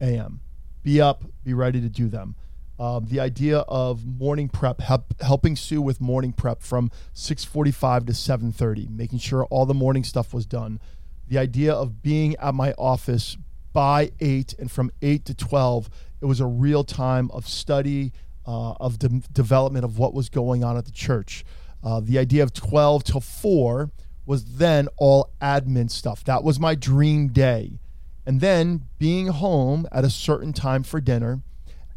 a.m. 0.00 0.40
Be 0.83 1.02
up, 1.02 1.26
be 1.45 1.52
ready 1.52 1.83
to 1.83 1.90
do 1.90 2.09
them. 2.09 2.35
Um, 2.80 3.04
the 3.04 3.20
idea 3.20 3.58
of 3.58 4.06
morning 4.06 4.49
prep, 4.49 4.80
help, 4.80 5.20
helping 5.20 5.54
Sue 5.54 5.82
with 5.82 6.00
morning 6.00 6.32
prep 6.32 6.62
from 6.62 6.90
6:45 7.12 8.06
to 8.06 8.14
7:30, 8.14 8.88
making 8.88 9.18
sure 9.18 9.44
all 9.44 9.66
the 9.66 9.75
morning 9.75 10.02
stuff 10.02 10.32
was 10.32 10.46
done. 10.46 10.80
The 11.28 11.37
idea 11.37 11.75
of 11.75 12.00
being 12.00 12.37
at 12.37 12.54
my 12.54 12.72
office 12.78 13.37
by 13.75 14.12
eight 14.20 14.54
and 14.58 14.70
from 14.70 14.90
eight 15.02 15.26
to 15.26 15.34
12, 15.34 15.90
it 16.22 16.25
was 16.25 16.40
a 16.40 16.46
real 16.46 16.82
time 16.82 17.30
of 17.32 17.46
study, 17.46 18.14
uh, 18.46 18.72
of 18.80 18.99
de- 18.99 19.22
development 19.30 19.84
of 19.84 19.99
what 19.99 20.14
was 20.14 20.30
going 20.30 20.64
on 20.64 20.78
at 20.78 20.87
the 20.87 20.90
church. 20.90 21.44
Uh, 21.84 22.00
the 22.00 22.18
idea 22.18 22.42
of 22.42 22.54
12 22.54 23.04
to 23.04 23.20
4 23.20 23.90
was 24.25 24.56
then 24.56 24.88
all 24.96 25.28
admin 25.42 25.90
stuff. 25.90 26.25
That 26.25 26.42
was 26.42 26.58
my 26.58 26.75
dream 26.75 27.28
day. 27.28 27.78
And 28.25 28.40
then 28.40 28.87
being 28.99 29.26
home 29.26 29.87
at 29.92 30.02
a 30.02 30.10
certain 30.10 30.54
time 30.54 30.82
for 30.82 30.99
dinner. 30.99 31.42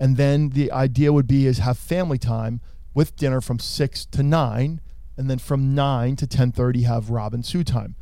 And 0.04 0.18
then 0.18 0.50
the 0.50 0.70
idea 0.70 1.14
would 1.14 1.28
be 1.28 1.48
is 1.48 1.60
have 1.60 1.78
family 1.78 2.18
time 2.18 2.60
with 2.94 3.16
dinner 3.16 3.40
from 3.40 3.58
6 3.58 4.06
to 4.08 4.22
9 4.22 4.82
and 5.16 5.30
then 5.30 5.40
from 5.40 5.74
9 5.74 6.18
to 6.18 6.28
10:30 6.28 6.84
have 6.84 7.10
Rob 7.10 7.34
and 7.34 7.46
Sue 7.46 7.64
time. 7.64 7.96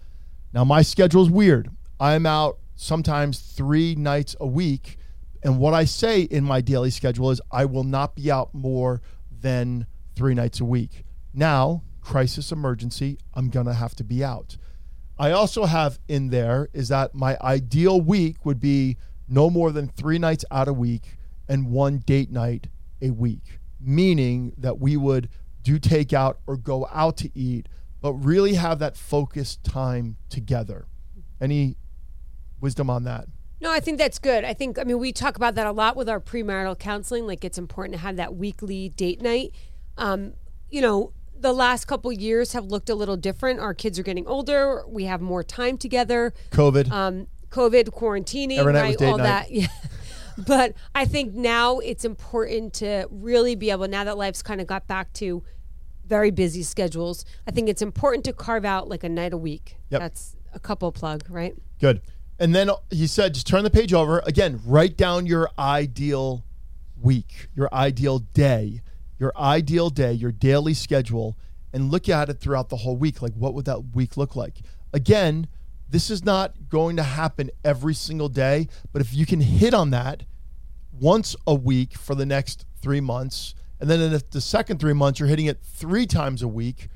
Now 0.51 0.63
my 0.63 0.81
schedule's 0.81 1.29
weird. 1.29 1.69
I'm 1.99 2.25
out 2.25 2.57
sometimes 2.75 3.37
3 3.37 3.93
nights 3.93 4.35
a 4.39 4.47
week 4.47 4.97
and 5.43 5.59
what 5.59 5.75
I 5.75 5.85
say 5.85 6.21
in 6.21 6.43
my 6.43 6.59
daily 6.59 6.89
schedule 6.89 7.29
is 7.29 7.39
I 7.51 7.65
will 7.65 7.83
not 7.83 8.15
be 8.15 8.31
out 8.31 8.51
more 8.51 9.03
than 9.29 9.85
3 10.15 10.33
nights 10.33 10.59
a 10.59 10.65
week. 10.65 11.05
Now, 11.35 11.83
crisis 12.01 12.51
emergency, 12.51 13.19
I'm 13.35 13.51
going 13.51 13.67
to 13.67 13.75
have 13.75 13.93
to 13.97 14.03
be 14.03 14.23
out. 14.23 14.57
I 15.19 15.29
also 15.29 15.65
have 15.65 15.99
in 16.07 16.31
there 16.31 16.67
is 16.73 16.87
that 16.87 17.13
my 17.13 17.37
ideal 17.41 18.01
week 18.01 18.43
would 18.43 18.59
be 18.59 18.97
no 19.29 19.51
more 19.51 19.71
than 19.71 19.87
three 19.87 20.17
nights 20.17 20.43
out 20.49 20.67
a 20.67 20.73
week 20.73 21.19
and 21.51 21.67
one 21.69 21.97
date 21.97 22.31
night 22.31 22.67
a 23.01 23.09
week, 23.09 23.59
meaning 23.81 24.53
that 24.57 24.79
we 24.79 24.95
would 24.95 25.27
do 25.61 25.77
takeout 25.77 26.35
or 26.47 26.55
go 26.55 26.87
out 26.93 27.17
to 27.17 27.29
eat, 27.37 27.67
but 27.99 28.13
really 28.13 28.53
have 28.53 28.79
that 28.79 28.95
focused 28.95 29.61
time 29.61 30.15
together. 30.29 30.87
Any 31.41 31.75
wisdom 32.61 32.89
on 32.89 33.03
that? 33.03 33.25
No, 33.59 33.69
I 33.69 33.81
think 33.81 33.97
that's 33.97 34.17
good. 34.17 34.45
I 34.45 34.53
think, 34.53 34.79
I 34.79 34.85
mean, 34.85 34.97
we 34.97 35.11
talk 35.11 35.35
about 35.35 35.55
that 35.55 35.67
a 35.67 35.73
lot 35.73 35.97
with 35.97 36.07
our 36.07 36.21
premarital 36.21 36.79
counseling. 36.79 37.27
Like, 37.27 37.43
it's 37.43 37.57
important 37.57 37.95
to 37.95 37.99
have 37.99 38.15
that 38.15 38.33
weekly 38.33 38.87
date 38.87 39.21
night. 39.21 39.53
Um, 39.97 40.33
you 40.69 40.81
know, 40.81 41.11
the 41.37 41.51
last 41.51 41.83
couple 41.85 42.13
years 42.13 42.53
have 42.53 42.65
looked 42.65 42.89
a 42.89 42.95
little 42.95 43.17
different. 43.17 43.59
Our 43.59 43.73
kids 43.73 43.99
are 43.99 44.03
getting 44.03 44.25
older. 44.25 44.83
We 44.87 45.03
have 45.03 45.19
more 45.19 45.43
time 45.43 45.77
together. 45.77 46.33
COVID. 46.51 46.89
Um, 46.89 47.27
COVID, 47.49 47.89
quarantining, 47.89 48.57
Every 48.57 48.71
night 48.71 48.99
was 48.99 49.01
right? 49.01 49.11
All 49.11 49.17
night. 49.17 49.23
that. 49.25 49.51
Yeah. 49.51 49.67
But 50.45 50.73
I 50.93 51.05
think 51.05 51.33
now 51.33 51.79
it's 51.79 52.05
important 52.05 52.73
to 52.75 53.07
really 53.09 53.55
be 53.55 53.71
able, 53.71 53.87
now 53.87 54.03
that 54.03 54.17
life's 54.17 54.41
kind 54.41 54.61
of 54.61 54.67
got 54.67 54.87
back 54.87 55.13
to 55.13 55.43
very 56.05 56.31
busy 56.31 56.63
schedules, 56.63 57.25
I 57.47 57.51
think 57.51 57.69
it's 57.69 57.81
important 57.81 58.25
to 58.25 58.33
carve 58.33 58.65
out 58.65 58.89
like 58.89 59.03
a 59.03 59.09
night 59.09 59.33
a 59.33 59.37
week. 59.37 59.77
Yep. 59.89 60.01
That's 60.01 60.35
a 60.53 60.59
couple 60.59 60.91
plug, 60.91 61.23
right? 61.29 61.55
Good. 61.79 62.01
And 62.39 62.55
then 62.55 62.69
he 62.89 63.07
said, 63.07 63.33
just 63.33 63.47
turn 63.47 63.63
the 63.63 63.69
page 63.69 63.93
over. 63.93 64.21
Again, 64.25 64.59
write 64.65 64.97
down 64.97 65.25
your 65.25 65.49
ideal 65.57 66.43
week, 66.99 67.47
your 67.55 67.69
ideal 67.73 68.19
day, 68.19 68.81
your 69.19 69.31
ideal 69.37 69.89
day, 69.89 70.11
your 70.11 70.31
daily 70.31 70.73
schedule, 70.73 71.37
and 71.71 71.91
look 71.91 72.09
at 72.09 72.29
it 72.29 72.39
throughout 72.39 72.69
the 72.69 72.77
whole 72.77 72.97
week. 72.97 73.21
Like, 73.21 73.33
what 73.33 73.53
would 73.53 73.65
that 73.65 73.95
week 73.95 74.17
look 74.17 74.35
like? 74.35 74.61
Again, 74.91 75.47
this 75.87 76.09
is 76.09 76.25
not 76.25 76.69
going 76.69 76.95
to 76.95 77.03
happen 77.03 77.51
every 77.63 77.93
single 77.93 78.29
day, 78.29 78.67
but 78.91 79.01
if 79.01 79.13
you 79.13 79.25
can 79.25 79.41
hit 79.41 79.73
on 79.73 79.91
that 79.91 80.23
once 80.91 81.35
a 81.47 81.55
week 81.55 81.97
for 81.97 82.15
the 82.15 82.25
next 82.25 82.65
three 82.81 83.01
months, 83.01 83.55
and 83.79 83.89
then 83.89 83.99
in 83.99 84.21
the- 84.29 84.41
second 84.41 84.79
three 84.79 84.93
months, 84.93 85.19
you're 85.19 85.29
hitting 85.29 85.45
it 85.47 85.61
three 85.63 86.05
times 86.05 86.41
a 86.41 86.47
week, 86.47 86.87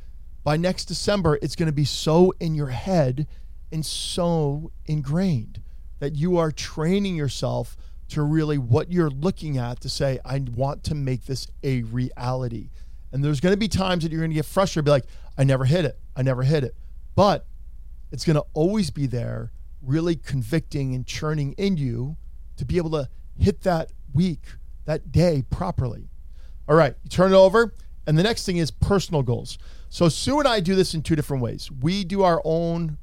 by 0.44 0.58
next 0.58 0.86
December, 0.86 1.40
it's 1.42 1.56
going 1.56 1.68
to 1.68 1.74
be 1.74 1.86
so 1.86 2.32
in 2.40 2.54
your 2.54 2.68
head 2.68 3.28
and 3.72 3.86
so 3.86 4.72
ingrained 4.86 5.62
that 6.00 6.16
you 6.16 6.38
are 6.38 6.52
training 6.52 7.16
yourself 7.16 7.75
to 8.10 8.22
really 8.22 8.58
what 8.58 8.92
you're 8.92 9.10
looking 9.10 9.58
at 9.58 9.80
to 9.82 9.90
say, 9.90 10.20
I 10.24 10.44
want 10.54 10.84
to 10.86 10.96
make 10.96 11.25
this 11.25 11.48
a 11.64 11.82
reality. 11.84 12.70
And 13.12 13.24
there's 13.24 13.40
going 13.40 13.54
to 13.54 13.58
be 13.58 13.68
times 13.68 14.04
that 14.04 14.12
you're 14.12 14.22
going 14.22 14.32
to 14.32 14.36
get 14.36 14.46
frustrated, 14.46 14.86
be 14.86 14.92
like, 14.92 15.06
I 15.38 15.44
never 15.44 15.66
hit 15.66 15.86
it. 15.86 15.98
I 16.16 16.22
never 16.22 16.44
hit 16.44 16.64
it. 16.64 16.75
But 17.16 17.48
it's 18.12 18.24
going 18.24 18.36
to 18.36 18.46
always 18.54 18.92
be 18.92 19.08
there, 19.08 19.52
really 19.82 20.16
convicting 20.16 20.94
and 20.94 21.08
churning 21.08 21.54
in 21.54 21.78
you 21.78 22.18
to 22.58 22.66
be 22.66 22.78
able 22.78 22.92
to 22.92 23.10
hit 23.38 23.62
that 23.62 23.92
week, 24.13 24.42
that 24.86 25.12
day 25.12 25.44
properly. 25.50 26.10
All 26.68 26.75
right, 26.75 26.96
you 27.04 27.10
turn 27.10 27.34
it 27.34 27.36
over. 27.36 27.74
And 28.08 28.18
the 28.18 28.24
next 28.24 28.46
thing 28.46 28.58
is 28.58 28.72
personal 28.72 29.24
goals. 29.24 29.58
So 29.89 30.10
Sue 30.10 30.39
and 30.39 30.48
I 30.48 30.60
do 30.60 30.75
this 30.75 30.94
in 30.94 31.01
two 31.01 31.15
different 31.15 31.42
ways. 31.42 31.72
We 31.72 32.04
do 32.04 32.24
our 32.24 32.42
own 32.46 32.98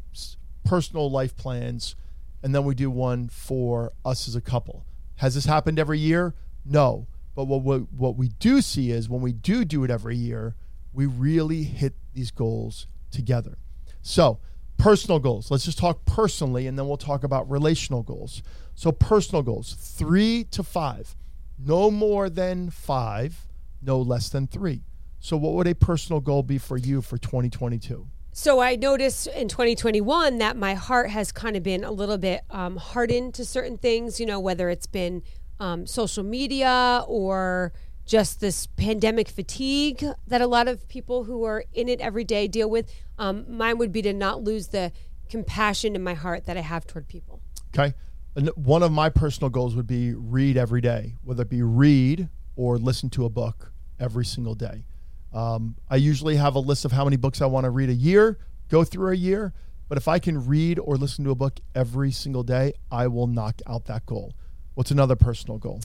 personal 0.64 1.10
life 1.10 1.36
plans, 1.36 1.96
and 2.42 2.54
then 2.54 2.64
we 2.64 2.74
do 2.74 2.90
one 2.90 3.28
for 3.28 3.92
us 4.04 4.28
as 4.28 4.36
a 4.36 4.40
couple. 4.40 4.84
Has 5.16 5.34
this 5.34 5.46
happened 5.46 5.78
every 5.78 5.98
year? 5.98 6.34
No. 6.64 7.06
But 7.34 7.44
what 7.44 7.62
we, 7.62 7.76
what 7.78 8.16
we 8.16 8.28
do 8.28 8.60
see 8.60 8.90
is 8.90 9.08
when 9.08 9.22
we 9.22 9.32
do 9.32 9.64
do 9.64 9.84
it 9.84 9.90
every 9.90 10.16
year, 10.16 10.54
we 10.92 11.06
really 11.06 11.64
hit 11.64 11.94
these 12.12 12.30
goals 12.30 12.86
together. 13.10 13.58
So, 14.02 14.38
personal 14.82 15.20
goals. 15.20 15.50
Let's 15.50 15.64
just 15.64 15.78
talk 15.78 16.04
personally, 16.04 16.66
and 16.66 16.76
then 16.76 16.88
we'll 16.88 16.96
talk 16.96 17.22
about 17.22 17.48
relational 17.48 18.02
goals. 18.02 18.42
So, 18.74 18.90
personal 18.90 19.42
goals 19.42 19.74
three 19.74 20.44
to 20.50 20.62
five, 20.62 21.14
no 21.58 21.90
more 21.90 22.28
than 22.28 22.70
five, 22.70 23.46
no 23.80 24.00
less 24.00 24.28
than 24.28 24.48
three. 24.48 24.82
So, 25.20 25.36
what 25.36 25.52
would 25.52 25.68
a 25.68 25.74
personal 25.74 26.20
goal 26.20 26.42
be 26.42 26.58
for 26.58 26.76
you 26.76 27.00
for 27.00 27.16
2022? 27.16 28.08
So 28.34 28.60
I 28.60 28.76
noticed 28.76 29.26
in 29.26 29.48
2021 29.48 30.38
that 30.38 30.56
my 30.56 30.72
heart 30.72 31.10
has 31.10 31.32
kind 31.32 31.54
of 31.54 31.62
been 31.62 31.84
a 31.84 31.92
little 31.92 32.16
bit 32.16 32.40
um, 32.48 32.76
hardened 32.76 33.34
to 33.34 33.44
certain 33.44 33.76
things, 33.76 34.18
you 34.18 34.24
know, 34.24 34.40
whether 34.40 34.70
it's 34.70 34.86
been 34.86 35.22
um, 35.60 35.86
social 35.86 36.24
media 36.24 37.04
or 37.06 37.74
just 38.04 38.40
this 38.40 38.66
pandemic 38.66 39.28
fatigue 39.28 40.04
that 40.26 40.40
a 40.40 40.46
lot 40.46 40.68
of 40.68 40.88
people 40.88 41.24
who 41.24 41.44
are 41.44 41.64
in 41.72 41.88
it 41.88 42.00
every 42.00 42.24
day 42.24 42.48
deal 42.48 42.68
with. 42.68 42.92
Um, 43.18 43.44
mine 43.48 43.78
would 43.78 43.92
be 43.92 44.02
to 44.02 44.12
not 44.12 44.42
lose 44.42 44.68
the 44.68 44.92
compassion 45.28 45.94
in 45.94 46.02
my 46.02 46.14
heart 46.14 46.46
that 46.46 46.56
I 46.56 46.60
have 46.60 46.86
toward 46.86 47.08
people. 47.08 47.40
Okay. 47.74 47.94
And 48.34 48.48
one 48.50 48.82
of 48.82 48.92
my 48.92 49.08
personal 49.08 49.50
goals 49.50 49.76
would 49.76 49.86
be 49.86 50.14
read 50.14 50.56
every 50.56 50.80
day, 50.80 51.14
whether 51.22 51.42
it 51.42 51.50
be 51.50 51.62
read 51.62 52.28
or 52.56 52.78
listen 52.78 53.10
to 53.10 53.24
a 53.24 53.28
book 53.28 53.72
every 54.00 54.24
single 54.24 54.54
day. 54.54 54.84
Um, 55.32 55.76
I 55.88 55.96
usually 55.96 56.36
have 56.36 56.54
a 56.54 56.58
list 56.58 56.84
of 56.84 56.92
how 56.92 57.04
many 57.04 57.16
books 57.16 57.40
I 57.40 57.46
want 57.46 57.64
to 57.64 57.70
read 57.70 57.88
a 57.88 57.94
year, 57.94 58.38
go 58.68 58.84
through 58.84 59.12
a 59.12 59.16
year. 59.16 59.52
But 59.88 59.98
if 59.98 60.08
I 60.08 60.18
can 60.18 60.46
read 60.46 60.78
or 60.78 60.96
listen 60.96 61.24
to 61.24 61.30
a 61.30 61.34
book 61.34 61.60
every 61.74 62.12
single 62.12 62.42
day, 62.42 62.72
I 62.90 63.08
will 63.08 63.26
knock 63.26 63.60
out 63.66 63.84
that 63.86 64.06
goal. 64.06 64.34
What's 64.74 64.90
another 64.90 65.16
personal 65.16 65.58
goal? 65.58 65.82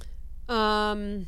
Um, 0.48 1.28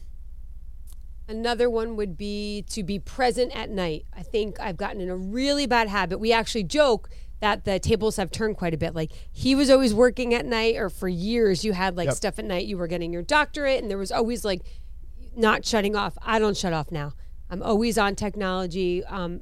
another 1.29 1.69
one 1.69 1.95
would 1.95 2.17
be 2.17 2.65
to 2.69 2.83
be 2.83 3.00
present 3.00 3.55
at 3.55 3.69
night. 3.69 4.05
I 4.13 4.24
think 4.24 4.59
I've 4.59 4.75
gotten 4.77 5.00
in 5.00 5.09
a 5.09 5.15
really 5.15 5.65
bad 5.67 5.88
habit. 5.88 6.19
We 6.19 6.33
actually 6.33 6.63
joke 6.63 7.09
that 7.39 7.63
the 7.63 7.79
tables 7.79 8.17
have 8.17 8.31
turned 8.31 8.57
quite 8.57 8.74
a 8.74 8.77
bit. 8.77 8.93
Like 8.93 9.12
he 9.31 9.55
was 9.55 9.69
always 9.69 9.93
working 9.93 10.33
at 10.33 10.45
night, 10.45 10.75
or 10.75 10.89
for 10.89 11.07
years 11.07 11.63
you 11.63 11.71
had 11.74 11.95
like 11.95 12.07
Yep. 12.07 12.15
stuff 12.15 12.39
at 12.39 12.45
night. 12.45 12.65
You 12.65 12.77
were 12.77 12.88
getting 12.88 13.13
your 13.13 13.21
doctorate, 13.21 13.81
and 13.81 13.89
there 13.89 13.98
was 13.98 14.12
always 14.12 14.43
like 14.43 14.62
not 15.36 15.65
shutting 15.65 15.95
off. 15.95 16.17
I 16.21 16.39
don't 16.39 16.57
shut 16.57 16.74
off 16.74 16.91
now. 16.91 17.13
I'm 17.50 17.63
always 17.63 17.98
on 17.98 18.15
technology. 18.15 19.03
Um, 19.05 19.41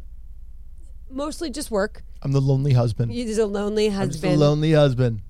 mostly 1.09 1.49
just 1.49 1.71
work. 1.71 2.03
I'm 2.21 2.31
the 2.33 2.41
lonely 2.41 2.73
husband. 2.73 3.11
He's 3.11 3.37
a 3.37 3.45
lonely 3.45 3.89
husband. 3.89 4.03
I'm 4.03 4.11
just 4.11 4.23
a 4.23 4.37
lonely 4.37 4.73
husband. 4.73 5.21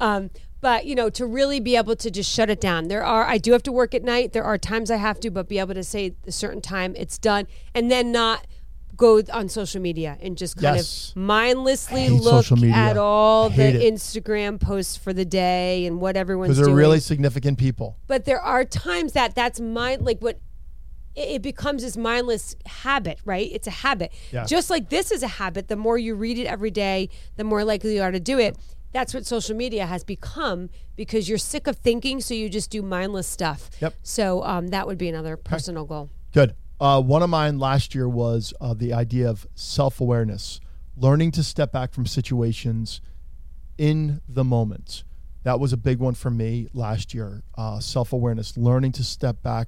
Um, 0.00 0.30
but 0.64 0.86
you 0.86 0.94
know, 0.94 1.10
to 1.10 1.26
really 1.26 1.60
be 1.60 1.76
able 1.76 1.94
to 1.94 2.10
just 2.10 2.30
shut 2.30 2.48
it 2.48 2.58
down. 2.60 2.88
There 2.88 3.04
are 3.04 3.24
I 3.24 3.36
do 3.38 3.52
have 3.52 3.62
to 3.64 3.72
work 3.72 3.94
at 3.94 4.02
night. 4.02 4.32
There 4.32 4.44
are 4.44 4.56
times 4.56 4.90
I 4.90 4.96
have 4.96 5.20
to, 5.20 5.30
but 5.30 5.46
be 5.46 5.58
able 5.58 5.74
to 5.74 5.84
say 5.84 6.14
a 6.26 6.32
certain 6.32 6.62
time 6.62 6.94
it's 6.96 7.18
done, 7.18 7.46
and 7.74 7.90
then 7.90 8.10
not 8.12 8.46
go 8.96 9.20
on 9.32 9.48
social 9.48 9.80
media 9.82 10.16
and 10.22 10.38
just 10.38 10.56
kind 10.56 10.76
Yes. 10.76 11.10
of 11.10 11.16
mindlessly 11.16 12.08
look 12.08 12.46
at 12.62 12.96
all 12.96 13.50
the 13.50 13.84
it. 13.84 13.92
Instagram 13.92 14.58
posts 14.60 14.96
for 14.96 15.12
the 15.12 15.24
day 15.24 15.84
and 15.84 16.00
what 16.00 16.16
everyone's 16.16 16.56
Because 16.56 16.64
they're 16.66 16.74
really 16.74 17.00
significant 17.00 17.58
people. 17.58 17.96
but 18.06 18.24
there 18.24 18.40
are 18.40 18.64
times 18.64 19.12
that 19.12 19.34
that's 19.34 19.60
mind 19.60 20.02
like 20.02 20.20
what 20.20 20.36
it 21.16 21.28
it 21.36 21.42
becomes 21.42 21.82
this 21.82 21.96
mindless 21.96 22.56
habit, 22.66 23.18
right? 23.24 23.48
It's 23.52 23.66
a 23.66 23.76
habit. 23.86 24.12
Yeah. 24.32 24.44
Just 24.46 24.70
like 24.70 24.88
this 24.90 25.10
is 25.12 25.22
a 25.22 25.28
habit, 25.42 25.68
the 25.68 25.76
more 25.76 25.98
you 25.98 26.14
read 26.14 26.38
it 26.38 26.46
every 26.46 26.70
day, 26.72 27.08
the 27.36 27.44
more 27.44 27.64
likely 27.64 27.94
you 27.96 28.02
are 28.02 28.10
to 28.12 28.18
do 28.20 28.38
it. 28.38 28.56
That's 28.94 29.12
what 29.12 29.26
social 29.26 29.56
media 29.56 29.86
has 29.86 30.04
become 30.04 30.70
because 30.94 31.28
you're 31.28 31.36
sick 31.36 31.66
of 31.66 31.76
thinking, 31.78 32.20
so 32.20 32.32
you 32.32 32.48
just 32.48 32.70
do 32.70 32.80
mindless 32.80 33.26
stuff. 33.26 33.68
Yep. 33.80 33.92
So 34.04 34.44
um, 34.44 34.68
that 34.68 34.86
would 34.86 34.98
be 34.98 35.08
another 35.08 35.36
personal 35.36 35.84
goal. 35.84 36.10
Good. 36.32 36.54
Uh, 36.78 37.02
one 37.02 37.20
of 37.20 37.28
mine 37.28 37.58
last 37.58 37.92
year 37.92 38.08
was 38.08 38.54
uh, 38.60 38.72
the 38.72 38.92
idea 38.92 39.28
of 39.28 39.48
self 39.56 40.00
awareness, 40.00 40.60
learning 40.96 41.32
to 41.32 41.42
step 41.42 41.72
back 41.72 41.92
from 41.92 42.06
situations 42.06 43.00
in 43.78 44.20
the 44.28 44.44
moment. 44.44 45.02
That 45.42 45.58
was 45.58 45.72
a 45.72 45.76
big 45.76 45.98
one 45.98 46.14
for 46.14 46.30
me 46.30 46.68
last 46.72 47.12
year. 47.12 47.42
Uh, 47.58 47.80
self 47.80 48.12
awareness, 48.12 48.56
learning 48.56 48.92
to 48.92 49.02
step 49.02 49.42
back 49.42 49.66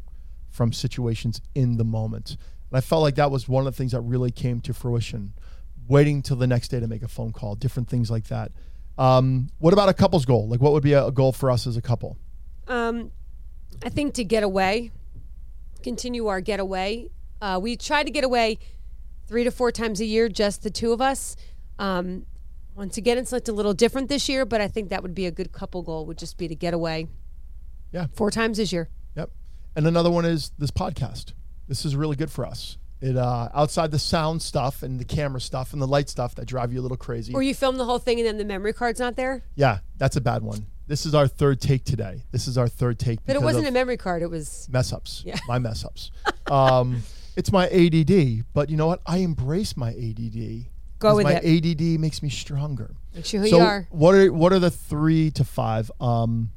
from 0.50 0.72
situations 0.72 1.40
in 1.56 1.78
the 1.78 1.84
moment. 1.84 2.36
And 2.70 2.78
I 2.78 2.80
felt 2.80 3.02
like 3.02 3.16
that 3.16 3.32
was 3.32 3.48
one 3.48 3.66
of 3.66 3.72
the 3.74 3.76
things 3.76 3.90
that 3.90 4.02
really 4.02 4.30
came 4.30 4.60
to 4.60 4.72
fruition. 4.72 5.32
Waiting 5.88 6.22
till 6.22 6.36
the 6.36 6.46
next 6.46 6.68
day 6.68 6.78
to 6.78 6.86
make 6.86 7.02
a 7.02 7.08
phone 7.08 7.32
call, 7.32 7.56
different 7.56 7.88
things 7.88 8.08
like 8.08 8.28
that. 8.28 8.52
Um, 8.98 9.50
what 9.58 9.72
about 9.72 9.88
a 9.88 9.94
couple's 9.94 10.24
goal? 10.24 10.48
Like, 10.48 10.60
what 10.60 10.72
would 10.72 10.82
be 10.82 10.94
a, 10.94 11.06
a 11.06 11.12
goal 11.12 11.32
for 11.32 11.50
us 11.50 11.66
as 11.66 11.76
a 11.76 11.82
couple? 11.82 12.16
Um, 12.66 13.10
I 13.84 13.88
think 13.88 14.14
to 14.14 14.24
get 14.24 14.42
away, 14.42 14.90
continue 15.82 16.26
our 16.26 16.40
getaway. 16.40 17.10
Uh, 17.40 17.58
we 17.62 17.76
try 17.76 18.02
to 18.02 18.10
get 18.10 18.24
away 18.24 18.58
three 19.26 19.44
to 19.44 19.50
four 19.50 19.70
times 19.70 20.00
a 20.00 20.04
year, 20.04 20.28
just 20.28 20.62
the 20.62 20.70
two 20.70 20.92
of 20.92 21.00
us. 21.00 21.36
Um, 21.78 22.26
once 22.74 22.96
again, 22.96 23.18
it's 23.18 23.32
looked 23.32 23.48
a 23.48 23.52
little 23.52 23.74
different 23.74 24.08
this 24.08 24.28
year, 24.28 24.44
but 24.44 24.60
I 24.60 24.68
think 24.68 24.90
that 24.90 25.02
would 25.02 25.14
be 25.14 25.26
a 25.26 25.30
good 25.30 25.52
couple 25.52 25.82
goal. 25.82 26.06
Would 26.06 26.18
just 26.18 26.36
be 26.38 26.48
to 26.48 26.54
get 26.54 26.74
away. 26.74 27.08
Yeah. 27.92 28.06
four 28.14 28.30
times 28.30 28.58
this 28.58 28.72
year. 28.72 28.90
Yep. 29.16 29.30
And 29.76 29.86
another 29.86 30.10
one 30.10 30.24
is 30.24 30.52
this 30.58 30.70
podcast. 30.70 31.32
This 31.68 31.84
is 31.84 31.96
really 31.96 32.16
good 32.16 32.30
for 32.30 32.44
us. 32.44 32.76
It 33.00 33.16
uh, 33.16 33.50
outside 33.54 33.90
the 33.90 33.98
sound 33.98 34.40
stuff 34.40 34.82
and 34.82 34.98
the 34.98 35.04
camera 35.04 35.40
stuff 35.40 35.72
and 35.72 35.82
the 35.82 35.86
light 35.86 36.08
stuff 36.08 36.34
that 36.36 36.46
drive 36.46 36.72
you 36.72 36.80
a 36.80 36.82
little 36.82 36.96
crazy. 36.96 37.34
Or 37.34 37.42
you 37.42 37.54
film 37.54 37.76
the 37.76 37.84
whole 37.84 37.98
thing 37.98 38.18
and 38.18 38.26
then 38.26 38.38
the 38.38 38.44
memory 38.44 38.72
card's 38.72 39.00
not 39.00 39.16
there. 39.16 39.42
yeah, 39.54 39.78
that's 39.98 40.16
a 40.16 40.20
bad 40.20 40.42
one. 40.42 40.66
This 40.88 41.04
is 41.04 41.14
our 41.14 41.26
third 41.26 41.60
take 41.60 41.84
today. 41.84 42.22
This 42.30 42.46
is 42.46 42.56
our 42.56 42.68
third 42.68 42.98
take. 42.98 43.18
But 43.26 43.34
it 43.36 43.42
wasn't 43.42 43.66
a 43.66 43.72
memory 43.72 43.96
card. 43.96 44.22
It 44.22 44.30
was 44.30 44.68
mess 44.70 44.92
ups. 44.92 45.22
Yeah. 45.26 45.36
My 45.48 45.58
mess 45.58 45.84
ups. 45.84 46.10
um, 46.50 47.02
it's 47.36 47.52
my 47.52 47.68
ADD, 47.68 48.46
but 48.54 48.70
you 48.70 48.78
know 48.78 48.86
what? 48.86 49.02
I 49.04 49.18
embrace 49.18 49.76
my 49.76 49.90
ADD. 49.90 50.66
Go 50.98 51.16
with 51.16 51.24
my 51.24 51.34
it. 51.42 51.66
ADD 51.66 52.00
makes 52.00 52.22
me 52.22 52.30
stronger. 52.30 52.94
make 53.14 53.26
sure 53.26 53.42
who 53.42 53.48
so 53.48 53.58
you 53.58 53.62
are. 53.62 53.86
what 53.90 54.14
are 54.14 54.32
what 54.32 54.54
are 54.54 54.58
the 54.58 54.70
three 54.70 55.30
to 55.32 55.44
five 55.44 55.90
um, 56.00 56.50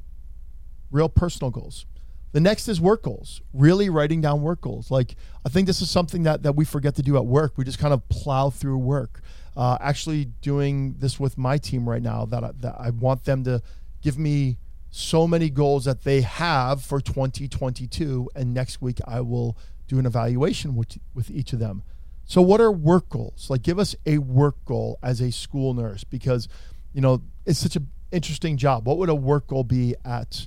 real 0.90 1.10
personal 1.10 1.50
goals? 1.50 1.84
The 2.32 2.40
next 2.40 2.68
is 2.68 2.80
work 2.80 3.02
goals. 3.02 3.42
Really 3.52 3.90
writing 3.90 4.20
down 4.20 4.42
work 4.42 4.60
goals. 4.60 4.90
Like 4.90 5.16
I 5.44 5.48
think 5.48 5.66
this 5.66 5.80
is 5.82 5.90
something 5.90 6.22
that 6.24 6.42
that 6.42 6.54
we 6.54 6.64
forget 6.64 6.94
to 6.96 7.02
do 7.02 7.16
at 7.16 7.26
work. 7.26 7.54
We 7.56 7.64
just 7.64 7.78
kind 7.78 7.94
of 7.94 8.08
plow 8.08 8.50
through 8.50 8.78
work. 8.78 9.20
Uh, 9.56 9.76
actually, 9.80 10.26
doing 10.42 10.94
this 10.98 11.18
with 11.18 11.36
my 11.36 11.58
team 11.58 11.88
right 11.88 12.02
now, 12.02 12.24
that 12.24 12.44
I, 12.44 12.50
that 12.60 12.76
I 12.78 12.90
want 12.90 13.24
them 13.24 13.42
to 13.44 13.62
give 14.00 14.16
me 14.16 14.58
so 14.90 15.26
many 15.26 15.50
goals 15.50 15.84
that 15.84 16.04
they 16.04 16.20
have 16.20 16.82
for 16.82 17.00
2022, 17.00 18.30
and 18.34 18.54
next 18.54 18.80
week 18.80 18.98
I 19.06 19.20
will 19.20 19.56
do 19.88 19.98
an 19.98 20.06
evaluation 20.06 20.76
with 20.76 20.98
with 21.14 21.30
each 21.30 21.52
of 21.52 21.58
them. 21.58 21.82
So, 22.24 22.40
what 22.40 22.60
are 22.60 22.70
work 22.70 23.08
goals? 23.08 23.48
Like, 23.50 23.62
give 23.62 23.80
us 23.80 23.96
a 24.06 24.18
work 24.18 24.64
goal 24.64 25.00
as 25.02 25.20
a 25.20 25.32
school 25.32 25.74
nurse 25.74 26.04
because, 26.04 26.46
you 26.92 27.00
know, 27.00 27.22
it's 27.44 27.58
such 27.58 27.74
an 27.74 27.88
interesting 28.12 28.56
job. 28.56 28.86
What 28.86 28.98
would 28.98 29.08
a 29.08 29.16
work 29.16 29.48
goal 29.48 29.64
be 29.64 29.96
at? 30.04 30.46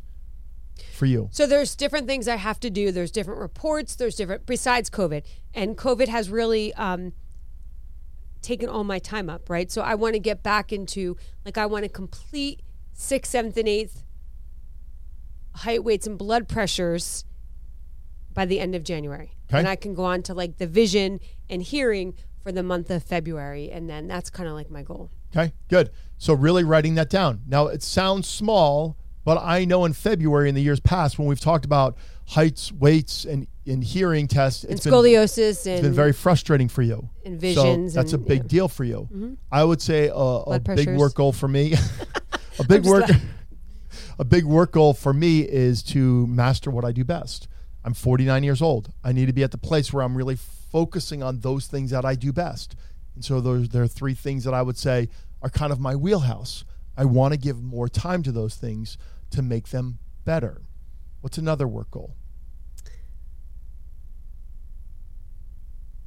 For 0.93 1.05
you? 1.05 1.29
So 1.31 1.45
there's 1.47 1.75
different 1.75 2.07
things 2.07 2.27
I 2.27 2.35
have 2.37 2.59
to 2.61 2.69
do. 2.69 2.91
There's 2.91 3.11
different 3.11 3.39
reports. 3.39 3.95
There's 3.95 4.15
different 4.15 4.45
besides 4.45 4.89
COVID, 4.89 5.23
and 5.53 5.77
COVID 5.77 6.07
has 6.07 6.29
really 6.29 6.73
um, 6.75 7.13
taken 8.41 8.69
all 8.69 8.83
my 8.83 8.99
time 8.99 9.29
up. 9.29 9.49
Right. 9.49 9.71
So 9.71 9.81
I 9.81 9.95
want 9.95 10.13
to 10.13 10.19
get 10.19 10.43
back 10.43 10.71
into 10.71 11.17
like 11.45 11.57
I 11.57 11.65
want 11.65 11.83
to 11.83 11.89
complete 11.89 12.61
sixth, 12.93 13.31
seventh, 13.31 13.57
and 13.57 13.67
eighth 13.67 14.03
height, 15.57 15.83
weights, 15.83 16.07
and 16.07 16.17
blood 16.17 16.47
pressures 16.47 17.25
by 18.33 18.45
the 18.45 18.59
end 18.59 18.73
of 18.73 18.83
January, 18.83 19.31
Okay. 19.49 19.59
and 19.59 19.67
I 19.67 19.75
can 19.75 19.93
go 19.93 20.03
on 20.03 20.23
to 20.23 20.33
like 20.33 20.57
the 20.57 20.65
vision 20.65 21.19
and 21.49 21.61
hearing 21.61 22.15
for 22.41 22.51
the 22.51 22.63
month 22.63 22.89
of 22.89 23.03
February, 23.03 23.69
and 23.69 23.87
then 23.87 24.07
that's 24.07 24.31
kind 24.31 24.49
of 24.49 24.55
like 24.55 24.71
my 24.71 24.81
goal. 24.81 25.11
Okay, 25.35 25.53
good. 25.69 25.91
So 26.17 26.33
really 26.33 26.63
writing 26.63 26.95
that 26.95 27.09
down. 27.09 27.41
Now 27.47 27.67
it 27.67 27.83
sounds 27.83 28.27
small, 28.27 28.97
but 29.25 29.37
I 29.41 29.65
know 29.65 29.85
in 29.85 29.93
February 29.93 30.49
in 30.49 30.55
the 30.55 30.61
years 30.61 30.79
past 30.79 31.17
when 31.17 31.27
we've 31.27 31.39
talked 31.39 31.65
about 31.65 31.97
heights, 32.27 32.71
weights, 32.71 33.25
and 33.25 33.47
in 33.65 33.81
hearing 33.81 34.27
tests, 34.27 34.63
And 34.63 34.73
it's 34.73 34.83
been, 34.83 34.93
scoliosis 34.93 35.65
and 35.65 35.75
it's 35.75 35.81
been 35.81 35.93
very 35.93 36.11
frustrating 36.13 36.67
for 36.69 36.81
you. 36.81 37.09
and 37.25 37.35
So 37.35 37.39
visions. 37.63 37.93
that's 37.93 38.13
a 38.13 38.17
big 38.17 38.43
yeah. 38.43 38.47
deal 38.47 38.67
for 38.67 38.83
you. 38.83 39.07
Mhm. 39.13 39.37
I 39.51 39.63
would 39.63 39.81
say 39.81 40.07
a, 40.07 40.15
a 40.15 40.59
big 40.59 40.95
work 40.97 41.15
goal 41.15 41.31
for 41.31 41.47
me. 41.47 41.73
a 42.59 42.63
big 42.65 42.83
work. 42.85 43.07
like- 43.09 43.21
a 44.19 44.23
big 44.25 44.43
work 44.45 44.71
goal 44.73 44.93
for 44.93 45.13
me 45.13 45.41
is 45.41 45.81
to 45.83 46.27
master 46.27 46.69
what 46.71 46.83
I 46.85 46.91
do 46.91 47.03
best. 47.03 47.47
I'm 47.85 47.93
49 47.93 48.43
years 48.43 48.61
old. 48.61 48.91
I 49.03 49.11
need 49.11 49.25
to 49.27 49.33
be 49.33 49.43
at 49.43 49.51
the 49.51 49.57
place 49.57 49.91
where 49.91 50.03
I'm 50.03 50.15
really 50.15 50.35
focusing 50.37 51.21
on 51.23 51.39
those 51.41 51.67
things 51.67 51.91
that 51.91 52.05
I 52.05 52.15
do 52.15 52.31
best. 52.31 52.75
And 53.15 53.23
so 53.25 53.41
those 53.41 53.69
there 53.69 53.83
are 53.83 53.87
three 53.87 54.13
things 54.13 54.43
that 54.45 54.53
I 54.53 54.61
would 54.61 54.77
say 54.77 55.09
are 55.41 55.49
kind 55.49 55.71
of 55.71 55.79
my 55.79 55.95
wheelhouse. 55.95 56.63
I 56.95 57.05
want 57.05 57.33
to 57.33 57.39
give 57.39 57.61
more 57.61 57.87
time 57.89 58.23
to 58.23 58.31
those 58.31 58.55
things 58.55 58.97
to 59.33 59.41
make 59.41 59.69
them 59.69 59.99
better. 60.25 60.61
What's 61.21 61.37
another 61.37 61.67
work 61.67 61.91
goal? 61.91 62.15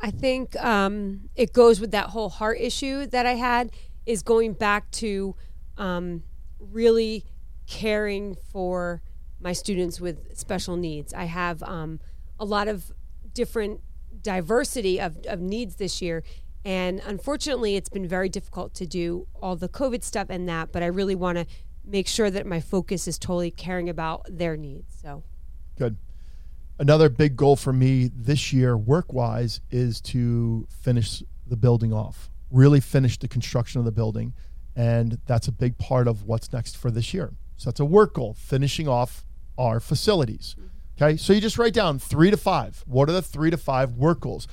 I 0.01 0.11
think 0.11 0.55
um, 0.63 1.31
it 1.35 1.53
goes 1.53 1.81
with 1.81 1.91
that 1.93 2.11
whole 2.11 2.29
heart 2.29 2.59
issue 2.61 3.07
that 3.07 3.27
I 3.27 3.35
had 3.35 3.71
is 4.05 4.23
going 4.23 4.53
back 4.53 4.91
to 4.93 5.35
um, 5.79 6.23
really 6.61 7.25
caring 7.67 8.37
for 8.53 9.03
my 9.41 9.53
students 9.53 10.01
with 10.01 10.37
special 10.37 10.77
needs. 10.77 11.13
I 11.13 11.25
have 11.25 11.63
um, 11.63 12.01
a 12.39 12.45
lot 12.45 12.69
of 12.69 12.93
different 13.33 13.81
diversity 14.23 15.01
of, 15.01 15.19
of 15.27 15.41
needs 15.41 15.77
this 15.77 16.01
year. 16.01 16.23
And 16.65 17.01
unfortunately, 17.07 17.77
it's 17.77 17.89
been 17.89 18.09
very 18.09 18.29
difficult 18.29 18.75
to 18.75 18.87
do 18.87 19.27
all 19.41 19.57
the 19.57 19.69
COVID 19.69 20.03
stuff 20.03 20.29
and 20.31 20.49
that, 20.49 20.73
but 20.73 20.83
I 20.83 20.87
really 20.87 21.15
want 21.15 21.39
to 21.39 21.47
make 21.87 22.09
sure 22.09 22.31
that 22.31 22.47
my 22.47 22.61
focus 22.61 23.07
is 23.07 23.19
totally 23.19 23.51
caring 23.51 23.89
about 23.89 24.27
their 24.29 24.57
needs. 24.57 24.97
So, 25.01 25.23
Good. 25.79 25.97
Another 26.79 27.09
big 27.09 27.37
goal 27.37 27.57
for 27.57 27.73
me 27.73 28.11
this 28.15 28.53
year, 28.53 28.77
work 28.77 29.13
wise, 29.13 29.61
is 29.71 30.01
to 30.03 30.67
finish 30.83 31.23
the 31.47 31.57
building 31.57 31.93
off, 31.93 32.31
really 32.51 32.81
finish 32.81 33.19
the 33.19 33.29
construction 33.29 33.79
of 33.79 33.85
the 33.85 33.93
building. 33.93 34.35
And 34.75 35.19
that's 35.25 35.49
a 35.49 35.53
big 35.53 35.79
part 35.79 36.07
of 36.07 36.25
what's 36.25 36.53
next 36.53 36.77
for 36.77 36.91
this 36.91 37.15
year. 37.15 37.33
So 37.57 37.71
that's 37.71 37.81
a 37.81 37.85
work 37.85 38.15
goal, 38.15 38.35
finishing 38.35 38.89
off 38.89 39.25
our 39.57 39.81
facilities. 39.81 40.55
Mm-hmm. 40.59 41.03
Okay. 41.03 41.17
So 41.17 41.33
you 41.33 41.41
just 41.41 41.59
write 41.59 41.73
down 41.73 41.99
three 41.99 42.31
to 42.31 42.37
five. 42.37 42.83
What 42.87 43.09
are 43.09 43.13
the 43.13 43.23
three 43.23 43.51
to 43.51 43.57
five 43.57 43.93
work 43.93 44.21
goals? 44.21 44.47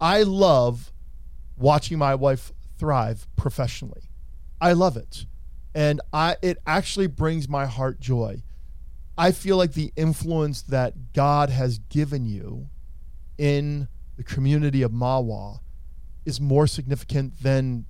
I 0.00 0.22
love 0.22 0.92
watching 1.56 1.98
my 1.98 2.14
wife 2.14 2.52
thrive 2.78 3.26
professionally. 3.36 4.10
I 4.60 4.72
love 4.72 4.96
it. 4.96 5.26
And 5.78 6.00
I 6.12 6.36
it 6.42 6.58
actually 6.66 7.06
brings 7.06 7.48
my 7.48 7.66
heart 7.66 8.00
joy. 8.00 8.42
I 9.16 9.30
feel 9.30 9.56
like 9.56 9.74
the 9.74 9.92
influence 9.94 10.62
that 10.62 11.12
God 11.12 11.50
has 11.50 11.78
given 11.78 12.26
you 12.26 12.68
in 13.38 13.86
the 14.16 14.24
community 14.24 14.82
of 14.82 14.90
Mahwah 14.90 15.60
is 16.24 16.40
more 16.40 16.66
significant 16.66 17.40
than 17.40 17.86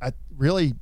at 0.00 0.14
really 0.36 0.74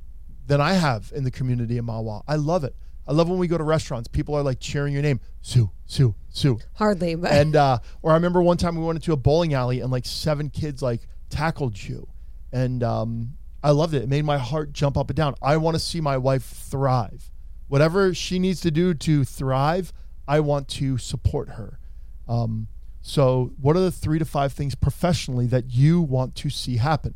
than 0.45 0.61
I 0.61 0.73
have 0.73 1.11
in 1.15 1.23
the 1.23 1.31
community 1.31 1.79
of 1.79 1.85
Mahwah. 1.85 2.21
I 2.27 2.35
love 2.35 2.63
it. 2.63 2.75
I 3.07 3.11
love 3.13 3.27
when 3.27 3.39
we 3.39 3.47
go 3.47 3.57
to 3.57 3.63
restaurants, 3.63 4.07
people 4.07 4.35
are 4.35 4.43
like 4.43 4.59
cheering 4.59 4.93
your 4.93 5.01
name, 5.01 5.19
Sue, 5.41 5.71
Sue, 5.87 6.13
Sue. 6.29 6.59
hardly, 6.75 7.15
but 7.15 7.31
And 7.31 7.55
uh 7.55 7.79
or 8.03 8.11
I 8.11 8.13
remember 8.13 8.43
one 8.43 8.57
time 8.57 8.75
we 8.75 8.85
went 8.85 8.97
into 8.97 9.13
a 9.13 9.17
bowling 9.17 9.55
alley 9.55 9.79
and 9.79 9.91
like 9.91 10.05
seven 10.05 10.51
kids 10.51 10.83
like 10.83 11.01
tackled 11.31 11.81
you. 11.81 12.07
And 12.51 12.83
um 12.83 13.38
I 13.63 13.71
loved 13.71 13.93
it. 13.93 14.03
It 14.03 14.09
made 14.09 14.25
my 14.25 14.37
heart 14.37 14.73
jump 14.73 14.97
up 14.97 15.09
and 15.09 15.17
down. 15.17 15.35
I 15.41 15.57
want 15.57 15.75
to 15.75 15.79
see 15.79 16.01
my 16.01 16.17
wife 16.17 16.43
thrive. 16.43 17.31
Whatever 17.67 18.13
she 18.13 18.39
needs 18.39 18.61
to 18.61 18.71
do 18.71 18.93
to 18.93 19.23
thrive, 19.23 19.93
I 20.27 20.39
want 20.39 20.67
to 20.69 20.97
support 20.97 21.49
her. 21.49 21.79
Um, 22.27 22.67
so, 23.01 23.53
what 23.59 23.75
are 23.75 23.81
the 23.81 23.91
three 23.91 24.19
to 24.19 24.25
five 24.25 24.53
things 24.53 24.75
professionally 24.75 25.47
that 25.47 25.71
you 25.71 26.01
want 26.01 26.35
to 26.35 26.49
see 26.49 26.77
happen? 26.77 27.15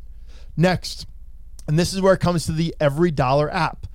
Next, 0.56 1.06
and 1.66 1.78
this 1.78 1.92
is 1.94 2.00
where 2.00 2.14
it 2.14 2.20
comes 2.20 2.46
to 2.46 2.52
the 2.52 2.74
Every 2.80 3.10
Dollar 3.10 3.52
app. 3.52 3.86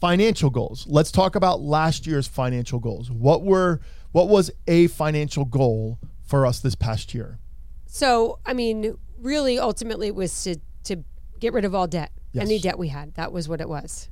Financial 0.00 0.50
goals. 0.50 0.86
Let's 0.86 1.10
talk 1.10 1.36
about 1.36 1.60
last 1.60 2.06
year's 2.06 2.28
financial 2.28 2.78
goals. 2.78 3.10
What 3.10 3.42
were 3.42 3.80
what 4.12 4.28
was 4.28 4.50
a 4.66 4.88
financial 4.88 5.46
goal 5.46 5.98
for 6.22 6.44
us 6.44 6.60
this 6.60 6.74
past 6.74 7.14
year? 7.14 7.38
So, 7.86 8.38
I 8.44 8.52
mean, 8.52 8.98
really, 9.18 9.58
ultimately, 9.58 10.08
it 10.08 10.14
was 10.14 10.44
to 10.44 10.56
to 10.84 11.02
get 11.40 11.52
rid 11.52 11.64
of 11.64 11.74
all 11.74 11.86
debt, 11.86 12.12
Yes. 12.32 12.44
any 12.44 12.58
debt 12.58 12.78
we 12.78 12.88
had. 12.88 13.14
That 13.14 13.32
was 13.32 13.48
what 13.48 13.60
it 13.60 13.68
was. 13.68 14.08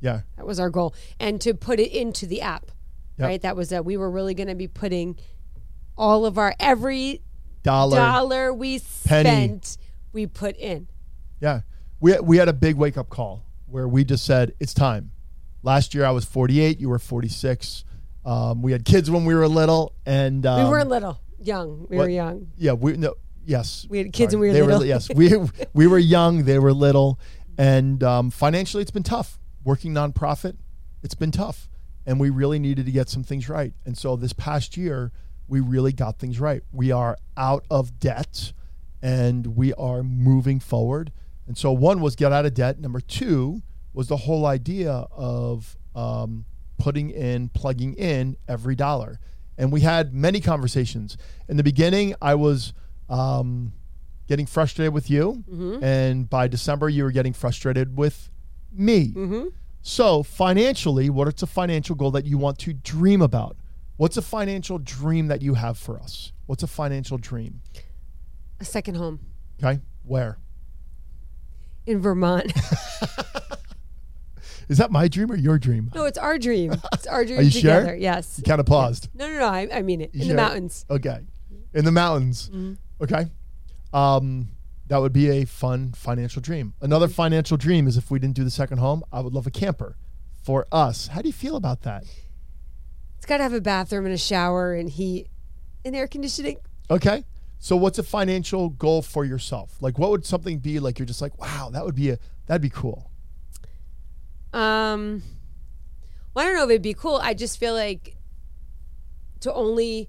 Yeah. 0.00 0.22
That 0.36 0.46
was 0.46 0.60
our 0.60 0.70
goal, 0.70 0.94
and 1.18 1.40
to 1.42 1.54
put 1.54 1.80
it 1.80 1.90
into 1.92 2.26
the 2.26 2.42
app. 2.42 2.70
Yep. 3.18 3.26
Right. 3.28 3.42
That 3.42 3.56
was 3.56 3.70
that 3.70 3.84
we 3.86 3.96
were 3.96 4.10
really 4.10 4.34
going 4.34 4.48
to 4.48 4.54
be 4.54 4.68
putting 4.68 5.16
all 5.96 6.26
of 6.26 6.36
our 6.36 6.54
every 6.60 7.22
Dollar. 7.62 7.96
dollar 7.96 8.52
we 8.52 8.78
penny. 9.06 9.28
spent, 9.28 9.78
we 10.12 10.26
put 10.26 10.56
in. 10.58 10.86
Yeah. 11.40 11.62
We 11.98 12.18
we 12.20 12.36
had 12.36 12.48
a 12.48 12.52
big 12.52 12.76
wake 12.76 12.98
up 12.98 13.08
call 13.08 13.42
where 13.66 13.88
we 13.88 14.04
just 14.04 14.24
said 14.26 14.52
it's 14.60 14.74
time. 14.74 15.12
Last 15.62 15.94
year 15.94 16.04
I 16.04 16.10
was 16.10 16.24
48, 16.26 16.78
you 16.78 16.88
were 16.90 16.98
46. 16.98 17.84
Um, 18.24 18.60
we 18.62 18.72
had 18.72 18.84
kids 18.84 19.10
when 19.10 19.24
we 19.24 19.34
were 19.34 19.48
little 19.48 19.94
and 20.04 20.44
um, 20.44 20.64
we 20.64 20.70
weren't 20.70 20.88
little, 20.90 21.18
young. 21.38 21.86
We 21.88 21.96
what- 21.96 22.04
were 22.04 22.08
young. 22.10 22.48
Yeah, 22.58 22.72
we 22.72 22.96
no 22.98 23.14
yes. 23.46 23.86
We 23.88 23.98
had 23.98 24.12
kids 24.12 24.32
Sorry. 24.32 24.48
when 24.50 24.54
we 24.54 24.60
were 24.60 24.66
They 24.66 24.72
little. 24.72 24.86
yes, 24.86 25.08
we 25.14 25.32
we 25.72 25.86
were 25.86 25.98
young. 25.98 26.44
They 26.44 26.58
were 26.58 26.72
little, 26.72 27.18
and 27.56 28.02
um, 28.02 28.30
financially, 28.30 28.82
it's 28.82 28.90
been 28.90 29.02
tough. 29.02 29.38
Working 29.64 29.92
nonprofit, 29.94 30.56
it's 31.02 31.14
been 31.14 31.32
tough, 31.32 31.68
and 32.04 32.20
we 32.20 32.30
really 32.30 32.58
needed 32.58 32.86
to 32.86 32.92
get 32.92 33.08
some 33.08 33.24
things 33.24 33.48
right. 33.48 33.72
And 33.84 33.96
so 33.98 34.14
this 34.16 34.32
past 34.32 34.76
year, 34.76 35.10
we 35.48 35.60
really 35.60 35.92
got 35.92 36.18
things 36.18 36.38
right. 36.38 36.62
We 36.72 36.92
are 36.92 37.16
out 37.36 37.64
of 37.70 37.98
debt, 37.98 38.52
and 39.02 39.56
we 39.56 39.72
are 39.74 40.02
moving 40.02 40.60
forward. 40.60 41.12
And 41.48 41.56
so 41.56 41.72
one 41.72 42.00
was 42.00 42.16
get 42.16 42.32
out 42.32 42.44
of 42.44 42.54
debt. 42.54 42.80
Number 42.80 43.00
two 43.00 43.62
was 43.92 44.08
the 44.08 44.16
whole 44.18 44.46
idea 44.46 45.06
of 45.12 45.76
um, 45.94 46.44
putting 46.78 47.10
in, 47.10 47.48
plugging 47.48 47.94
in 47.94 48.36
every 48.48 48.74
dollar. 48.74 49.18
And 49.56 49.72
we 49.72 49.80
had 49.80 50.12
many 50.12 50.40
conversations. 50.40 51.16
In 51.48 51.56
the 51.56 51.62
beginning, 51.62 52.14
I 52.20 52.34
was 52.34 52.72
um, 53.08 53.72
getting 54.28 54.46
frustrated 54.46 54.92
with 54.92 55.08
you. 55.10 55.44
And 55.82 56.28
by 56.28 56.48
December, 56.48 56.88
you 56.88 57.04
were 57.04 57.12
getting 57.12 57.32
frustrated 57.32 57.96
with 57.96 58.30
me. 58.72 59.08
Mm-hmm. 59.08 59.48
So, 59.82 60.22
financially, 60.24 61.10
what 61.10 61.28
is 61.32 61.42
a 61.42 61.46
financial 61.46 61.94
goal 61.94 62.10
that 62.12 62.24
you 62.24 62.38
want 62.38 62.58
to 62.60 62.72
dream 62.72 63.22
about? 63.22 63.56
What's 63.96 64.16
a 64.16 64.22
financial 64.22 64.78
dream 64.78 65.28
that 65.28 65.42
you 65.42 65.54
have 65.54 65.78
for 65.78 65.98
us? 66.00 66.32
What's 66.46 66.62
a 66.62 66.66
financial 66.66 67.18
dream? 67.18 67.60
A 68.60 68.64
second 68.64 68.96
home 68.96 69.20
Okay. 69.62 69.80
Where? 70.04 70.38
in 71.86 72.00
Vermont. 72.00 72.52
Is 74.68 74.78
that 74.78 74.90
my 74.90 75.06
dream 75.06 75.30
or 75.30 75.36
your 75.36 75.58
dream? 75.58 75.90
no, 75.94 76.04
it's 76.04 76.18
our 76.18 76.36
dream. 76.38 76.72
It's 76.92 77.06
our 77.06 77.24
dream 77.24 77.42
you 77.42 77.50
sure? 77.50 77.94
Yes. 77.94 78.34
You 78.38 78.42
kind 78.42 78.58
of 78.58 78.66
paused. 78.66 79.08
No, 79.14 79.28
no, 79.28 79.38
no. 79.38 79.46
I, 79.46 79.68
I 79.72 79.82
mean 79.82 80.00
it. 80.00 80.10
You 80.12 80.22
in 80.22 80.26
sure? 80.26 80.36
the 80.36 80.42
mountains. 80.42 80.84
Okay. 80.90 81.20
In 81.74 81.84
the 81.84 81.92
mountains. 81.92 82.50
Mhm. 82.52 82.76
Okay. 83.00 83.26
Um, 83.92 84.48
that 84.88 84.98
would 84.98 85.12
be 85.12 85.30
a 85.30 85.44
fun 85.44 85.92
financial 85.92 86.40
dream. 86.40 86.74
Another 86.80 87.08
financial 87.08 87.56
dream 87.56 87.86
is 87.88 87.96
if 87.96 88.10
we 88.10 88.18
didn't 88.18 88.36
do 88.36 88.44
the 88.44 88.50
second 88.50 88.78
home, 88.78 89.02
I 89.12 89.20
would 89.20 89.32
love 89.32 89.46
a 89.46 89.50
camper 89.50 89.96
for 90.42 90.66
us. 90.70 91.08
How 91.08 91.22
do 91.22 91.28
you 91.28 91.32
feel 91.32 91.56
about 91.56 91.82
that? 91.82 92.04
It's 93.16 93.26
got 93.26 93.38
to 93.38 93.42
have 93.42 93.52
a 93.52 93.60
bathroom 93.60 94.04
and 94.04 94.14
a 94.14 94.18
shower 94.18 94.74
and 94.74 94.88
heat 94.88 95.28
and 95.84 95.96
air 95.96 96.06
conditioning. 96.06 96.58
Okay. 96.90 97.24
So 97.58 97.74
what's 97.74 97.98
a 97.98 98.02
financial 98.02 98.68
goal 98.68 99.02
for 99.02 99.24
yourself? 99.24 99.76
Like 99.80 99.98
what 99.98 100.10
would 100.10 100.24
something 100.24 100.58
be 100.58 100.78
like 100.78 100.98
you're 100.98 101.06
just 101.06 101.22
like, 101.22 101.38
wow, 101.38 101.70
that 101.72 101.84
would 101.84 101.96
be 101.96 102.10
a 102.10 102.18
that'd 102.46 102.62
be 102.62 102.70
cool. 102.70 103.10
Um, 104.52 105.22
well, 106.32 106.44
I 106.44 106.48
don't 106.48 106.56
know 106.56 106.64
if 106.64 106.70
it'd 106.70 106.82
be 106.82 106.94
cool. 106.94 107.16
I 107.16 107.34
just 107.34 107.58
feel 107.58 107.74
like 107.74 108.16
to 109.40 109.52
only 109.52 110.08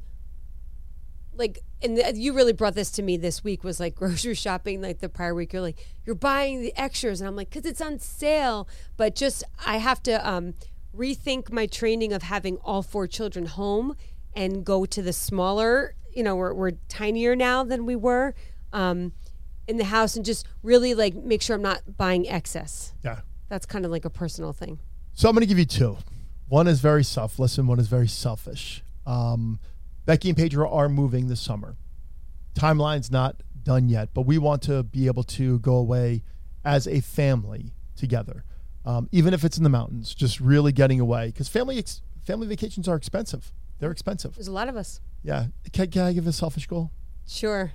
like, 1.34 1.60
and 1.82 1.98
the, 1.98 2.14
you 2.16 2.34
really 2.34 2.54
brought 2.54 2.76
this 2.76 2.92
to 2.92 3.04
me 3.04 3.18
this 3.18 3.44
week 3.44 3.64
was 3.64 3.80
like 3.80 3.96
grocery 4.02 4.34
shopping. 4.34 4.82
Like 4.82 5.00
the 5.00 5.10
prior 5.10 5.34
week, 5.36 5.54
you're 5.54 5.62
like 5.62 5.86
you're 6.06 6.16
buying 6.16 6.62
the 6.62 6.76
extras, 6.78 7.22
and 7.22 7.28
I'm 7.28 7.36
like, 7.36 7.50
because 7.50 7.66
it's 7.70 7.82
on 7.82 8.00
sale. 8.00 8.68
But 8.98 9.16
just 9.16 9.44
I 9.66 9.78
have 9.78 10.02
to 10.04 10.28
um, 10.30 10.54
rethink 10.96 11.52
my 11.52 11.66
training 11.66 12.14
of 12.14 12.24
having 12.24 12.58
all 12.58 12.82
four 12.82 13.08
children 13.08 13.46
home 13.46 13.96
and 14.36 14.66
go 14.66 14.86
to 14.86 15.02
the 15.02 15.14
smaller. 15.14 15.96
You 16.14 16.24
know, 16.24 16.36
we're 16.36 16.54
we're 16.54 16.72
tinier 16.90 17.36
now 17.36 17.64
than 17.64 17.86
we 17.86 17.96
were. 17.96 18.34
Um, 18.74 19.14
in 19.68 19.76
the 19.76 19.84
house 19.86 20.16
and 20.16 20.24
just 20.24 20.46
really 20.64 20.94
like 20.94 21.14
make 21.14 21.42
sure 21.42 21.54
I'm 21.58 21.62
not 21.62 21.98
buying 21.98 22.26
excess 22.30 22.94
Yeah. 23.04 23.20
that's 23.50 23.66
kind 23.66 23.84
of 23.84 23.92
like 23.92 24.06
a 24.06 24.10
personal 24.10 24.54
thing. 24.54 24.80
So 25.14 25.28
I'm 25.28 25.36
going 25.36 25.42
to 25.42 25.46
give 25.46 25.60
you 25.60 25.66
two. 25.66 25.98
One 26.48 26.68
is 26.68 26.80
very 26.80 27.04
selfless 27.04 27.58
and 27.58 27.68
one 27.68 27.78
is 27.78 27.90
very 27.90 28.08
selfish. 28.08 28.82
Um, 29.06 29.60
Becky 30.08 30.30
and 30.30 30.38
Pedro 30.38 30.68
are 30.72 30.88
moving 30.90 31.28
this 31.28 31.42
summer. 31.42 31.76
Timeline's 32.56 33.12
not 33.12 33.44
done 33.62 33.90
yet, 33.90 34.10
but 34.14 34.22
we 34.22 34.38
want 34.38 34.62
to 34.64 34.82
be 34.84 35.06
able 35.08 35.24
to 35.24 35.60
go 35.60 35.76
away 35.76 36.24
as 36.64 36.88
a 36.88 37.02
family 37.02 37.74
together, 37.98 38.46
um, 38.86 39.10
even 39.12 39.34
if 39.34 39.44
it's 39.44 39.58
in 39.58 39.64
the 39.64 39.70
mountains. 39.70 40.16
Just 40.16 40.40
really 40.40 40.72
getting 40.72 41.00
away 41.02 41.28
because 41.28 41.50
family 41.50 41.78
ex- 41.78 42.02
family 42.26 42.48
vacations 42.48 42.88
are 42.88 42.96
expensive. 42.96 43.52
They're 43.80 43.92
expensive. 43.92 44.36
There's 44.36 44.48
a 44.48 44.52
lot 44.54 44.70
of 44.70 44.78
us. 44.78 45.02
Yeah. 45.24 45.48
Can, 45.74 45.92
can 45.92 46.04
I 46.04 46.14
give 46.14 46.26
a 46.26 46.32
selfish 46.32 46.68
goal? 46.68 46.92
Sure. 47.28 47.74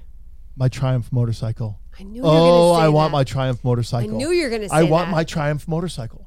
My 0.57 0.69
Triumph 0.69 1.13
motorcycle. 1.13 1.81
I 1.99 2.03
knew 2.03 2.17
you 2.17 2.23
were 2.23 2.29
Oh, 2.29 2.33
going 2.33 2.75
to 2.77 2.81
say 2.81 2.85
I 2.87 2.89
want 2.89 3.13
my 3.13 3.25
Triumph 3.25 3.63
motorcycle. 3.63 4.11
I 4.11 4.17
knew 4.17 4.31
you 4.31 4.45
were 4.45 4.49
going 4.49 4.63
to 4.63 4.69
say 4.71 4.75
I 4.77 4.83
want 4.85 5.09
that. 5.09 5.13
my 5.13 5.25
Triumph 5.25 5.69
motorcycle. 5.69 6.22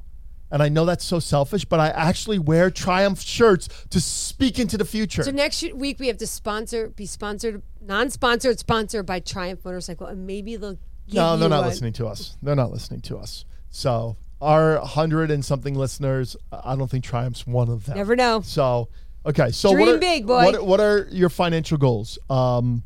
And 0.50 0.62
I 0.62 0.68
know 0.68 0.84
that's 0.84 1.04
so 1.04 1.18
selfish, 1.18 1.64
but 1.64 1.80
I 1.80 1.88
actually 1.88 2.38
wear 2.38 2.70
Triumph 2.70 3.20
shirts 3.20 3.68
to 3.90 4.00
speak 4.00 4.58
into 4.58 4.78
the 4.78 4.84
future. 4.84 5.24
So 5.24 5.32
next 5.32 5.62
week 5.74 5.98
we 5.98 6.06
have 6.06 6.18
to 6.18 6.26
sponsor, 6.26 6.88
be 6.88 7.06
sponsored, 7.06 7.62
non-sponsored, 7.80 8.58
sponsored 8.60 9.06
by 9.06 9.20
Triumph 9.20 9.64
Motorcycle, 9.64 10.06
and 10.06 10.26
maybe 10.26 10.56
they'll. 10.56 10.78
Give 11.08 11.14
no, 11.14 11.36
they're 11.36 11.48
not 11.48 11.64
listening 11.64 11.92
to 11.94 12.06
us. 12.08 12.36
They're 12.42 12.56
not 12.56 12.72
listening 12.72 13.00
to 13.02 13.16
us. 13.16 13.44
So 13.70 14.16
our 14.40 14.78
hundred 14.80 15.30
and 15.30 15.44
something 15.44 15.74
listeners, 15.74 16.36
I 16.52 16.74
don't 16.74 16.90
think 16.90 17.04
Triumph's 17.04 17.46
one 17.46 17.68
of 17.68 17.86
them. 17.86 17.96
Never 17.96 18.16
know. 18.16 18.40
So 18.40 18.88
okay, 19.24 19.52
so 19.52 19.72
Dream 19.72 19.86
what 19.86 19.94
are, 19.94 19.98
big, 19.98 20.26
boy. 20.26 20.44
What, 20.44 20.66
what 20.66 20.80
are 20.80 21.06
your 21.12 21.28
financial 21.28 21.78
goals? 21.78 22.18
Um, 22.28 22.82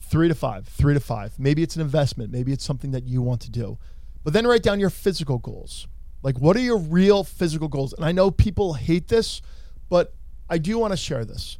three 0.00 0.28
to 0.28 0.34
five, 0.34 0.68
three 0.68 0.94
to 0.94 1.00
five. 1.00 1.32
Maybe 1.38 1.62
it's 1.64 1.74
an 1.74 1.82
investment. 1.82 2.30
Maybe 2.30 2.52
it's 2.52 2.64
something 2.64 2.92
that 2.92 3.04
you 3.04 3.20
want 3.20 3.40
to 3.42 3.50
do. 3.50 3.78
But 4.22 4.32
then 4.32 4.46
write 4.46 4.62
down 4.62 4.78
your 4.78 4.90
physical 4.90 5.38
goals. 5.38 5.88
Like, 6.24 6.38
what 6.38 6.56
are 6.56 6.60
your 6.60 6.78
real 6.78 7.22
physical 7.22 7.68
goals? 7.68 7.92
And 7.92 8.02
I 8.02 8.10
know 8.10 8.30
people 8.30 8.72
hate 8.72 9.08
this, 9.08 9.42
but 9.90 10.14
I 10.48 10.56
do 10.56 10.78
want 10.78 10.94
to 10.94 10.96
share 10.96 11.22
this. 11.26 11.58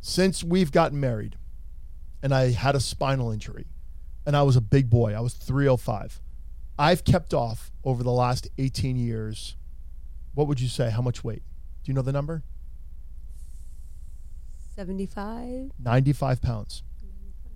Since 0.00 0.42
we've 0.42 0.72
gotten 0.72 0.98
married, 0.98 1.36
and 2.22 2.34
I 2.34 2.52
had 2.52 2.74
a 2.74 2.80
spinal 2.80 3.30
injury, 3.30 3.66
and 4.24 4.34
I 4.34 4.42
was 4.44 4.56
a 4.56 4.62
big 4.62 4.88
boy, 4.88 5.12
I 5.12 5.20
was 5.20 5.34
305. 5.34 6.22
I've 6.78 7.04
kept 7.04 7.34
off 7.34 7.70
over 7.84 8.02
the 8.02 8.10
last 8.10 8.48
18 8.56 8.96
years. 8.96 9.56
What 10.32 10.46
would 10.48 10.58
you 10.58 10.68
say? 10.68 10.88
How 10.88 11.02
much 11.02 11.22
weight? 11.22 11.42
Do 11.84 11.90
you 11.90 11.94
know 11.94 12.02
the 12.02 12.12
number? 12.12 12.44
Seventy-five. 14.74 15.72
95 15.78 16.40
pounds. 16.40 16.82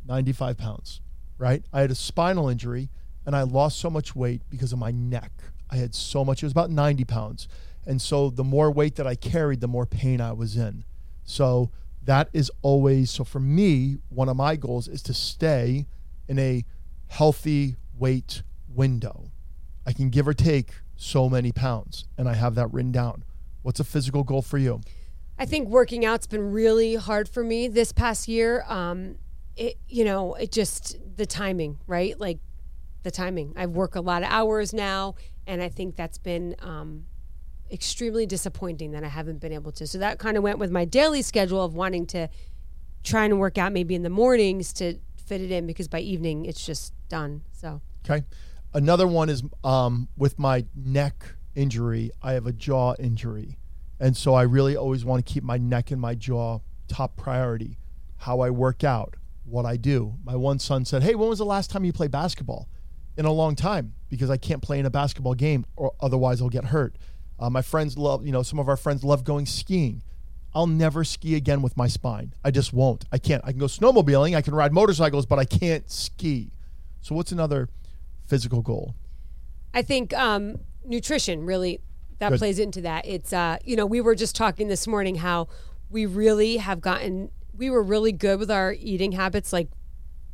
95 0.06 0.58
pounds, 0.58 1.00
right? 1.38 1.64
I 1.72 1.80
had 1.80 1.90
a 1.90 1.94
spinal 1.94 2.48
injury 2.48 2.90
and 3.26 3.36
I 3.36 3.42
lost 3.42 3.78
so 3.78 3.90
much 3.90 4.14
weight 4.14 4.42
because 4.50 4.72
of 4.72 4.78
my 4.78 4.90
neck. 4.90 5.32
I 5.70 5.76
had 5.76 5.94
so 5.94 6.24
much, 6.24 6.42
it 6.42 6.46
was 6.46 6.52
about 6.52 6.70
90 6.70 7.04
pounds. 7.04 7.48
And 7.86 8.00
so 8.00 8.30
the 8.30 8.44
more 8.44 8.70
weight 8.70 8.96
that 8.96 9.06
I 9.06 9.14
carried, 9.14 9.60
the 9.60 9.68
more 9.68 9.86
pain 9.86 10.20
I 10.20 10.32
was 10.32 10.56
in. 10.56 10.84
So 11.24 11.70
that 12.02 12.28
is 12.32 12.50
always, 12.62 13.10
so 13.10 13.24
for 13.24 13.40
me, 13.40 13.98
one 14.08 14.28
of 14.28 14.36
my 14.36 14.56
goals 14.56 14.88
is 14.88 15.02
to 15.02 15.14
stay 15.14 15.86
in 16.28 16.38
a 16.38 16.64
healthy 17.08 17.76
weight 17.96 18.42
window. 18.68 19.30
I 19.86 19.92
can 19.92 20.10
give 20.10 20.26
or 20.28 20.34
take 20.34 20.72
so 20.96 21.28
many 21.28 21.52
pounds, 21.52 22.04
and 22.18 22.28
I 22.28 22.34
have 22.34 22.54
that 22.56 22.72
written 22.72 22.92
down. 22.92 23.24
What's 23.62 23.80
a 23.80 23.84
physical 23.84 24.22
goal 24.22 24.42
for 24.42 24.58
you? 24.58 24.80
I 25.38 25.46
think 25.46 25.68
working 25.68 26.04
out's 26.04 26.26
been 26.26 26.52
really 26.52 26.94
hard 26.96 27.28
for 27.28 27.42
me 27.42 27.68
this 27.68 27.92
past 27.92 28.28
year. 28.28 28.64
Um, 28.68 29.16
it, 29.56 29.78
you 29.88 30.04
know, 30.04 30.34
it 30.34 30.52
just 30.52 30.96
the 31.16 31.26
timing, 31.26 31.78
right? 31.86 32.18
Like 32.20 32.38
the 33.02 33.10
timing. 33.10 33.52
I 33.56 33.66
work 33.66 33.94
a 33.94 34.00
lot 34.00 34.22
of 34.22 34.28
hours 34.30 34.72
now, 34.72 35.14
and 35.46 35.62
I 35.62 35.68
think 35.68 35.96
that's 35.96 36.18
been 36.18 36.54
um, 36.60 37.06
extremely 37.70 38.26
disappointing 38.26 38.92
that 38.92 39.04
I 39.04 39.08
haven't 39.08 39.40
been 39.40 39.52
able 39.52 39.72
to. 39.72 39.86
So 39.86 39.98
that 39.98 40.18
kind 40.18 40.36
of 40.36 40.42
went 40.42 40.58
with 40.58 40.70
my 40.70 40.84
daily 40.84 41.22
schedule 41.22 41.62
of 41.64 41.74
wanting 41.74 42.06
to 42.08 42.28
try 43.02 43.24
and 43.24 43.38
work 43.38 43.56
out 43.58 43.72
maybe 43.72 43.94
in 43.94 44.02
the 44.02 44.10
mornings 44.10 44.72
to 44.74 44.98
fit 45.16 45.40
it 45.40 45.50
in 45.50 45.66
because 45.66 45.88
by 45.88 46.00
evening 46.00 46.44
it's 46.44 46.64
just 46.64 46.92
done. 47.08 47.42
So 47.52 47.80
Okay. 48.04 48.24
Another 48.72 49.06
one 49.06 49.28
is 49.28 49.42
um, 49.64 50.08
with 50.16 50.38
my 50.38 50.64
neck 50.74 51.34
injury, 51.54 52.10
I 52.22 52.32
have 52.32 52.46
a 52.46 52.52
jaw 52.52 52.94
injury. 52.98 53.58
And 53.98 54.16
so 54.16 54.34
I 54.34 54.42
really 54.42 54.76
always 54.76 55.04
want 55.04 55.24
to 55.24 55.32
keep 55.32 55.42
my 55.42 55.58
neck 55.58 55.90
and 55.90 56.00
my 56.00 56.14
jaw 56.14 56.60
top 56.88 57.16
priority. 57.16 57.78
How 58.18 58.40
I 58.40 58.50
work 58.50 58.84
out, 58.84 59.16
what 59.44 59.64
I 59.66 59.76
do. 59.76 60.14
My 60.24 60.36
one 60.36 60.58
son 60.58 60.84
said, 60.84 61.02
Hey, 61.02 61.14
when 61.14 61.28
was 61.28 61.38
the 61.38 61.44
last 61.44 61.70
time 61.70 61.84
you 61.84 61.92
played 61.92 62.10
basketball? 62.10 62.68
In 63.16 63.26
a 63.26 63.32
long 63.32 63.54
time, 63.54 63.94
because 64.08 64.30
I 64.30 64.36
can't 64.36 64.62
play 64.62 64.78
in 64.78 64.86
a 64.86 64.90
basketball 64.90 65.34
game 65.34 65.66
or 65.76 65.92
otherwise 66.00 66.40
I'll 66.40 66.48
get 66.48 66.66
hurt. 66.66 66.96
Uh, 67.38 67.50
my 67.50 67.62
friends 67.62 67.98
love, 67.98 68.24
you 68.24 68.32
know, 68.32 68.42
some 68.42 68.58
of 68.58 68.68
our 68.68 68.76
friends 68.76 69.04
love 69.04 69.24
going 69.24 69.46
skiing. 69.46 70.02
I'll 70.54 70.66
never 70.66 71.04
ski 71.04 71.36
again 71.36 71.62
with 71.62 71.76
my 71.76 71.86
spine. 71.86 72.34
I 72.44 72.50
just 72.50 72.72
won't. 72.72 73.04
I 73.12 73.18
can't. 73.18 73.42
I 73.44 73.50
can 73.50 73.60
go 73.60 73.66
snowmobiling, 73.66 74.36
I 74.36 74.42
can 74.42 74.54
ride 74.54 74.72
motorcycles, 74.72 75.26
but 75.26 75.38
I 75.38 75.44
can't 75.44 75.90
ski. 75.90 76.52
So, 77.02 77.14
what's 77.14 77.32
another 77.32 77.68
physical 78.26 78.62
goal? 78.62 78.94
I 79.72 79.82
think 79.82 80.12
um, 80.12 80.58
nutrition 80.84 81.44
really 81.46 81.80
that 82.18 82.30
Good. 82.30 82.38
plays 82.38 82.58
into 82.58 82.80
that. 82.82 83.06
It's 83.06 83.32
uh, 83.32 83.58
you 83.64 83.76
know 83.76 83.86
we 83.86 84.00
were 84.00 84.14
just 84.14 84.34
talking 84.34 84.68
this 84.68 84.86
morning 84.86 85.16
how 85.16 85.48
we 85.88 86.06
really 86.06 86.58
have 86.58 86.80
gotten 86.80 87.30
we 87.56 87.70
were 87.70 87.82
really 87.82 88.12
good 88.12 88.38
with 88.38 88.50
our 88.50 88.72
eating 88.72 89.12
habits 89.12 89.52
like 89.52 89.68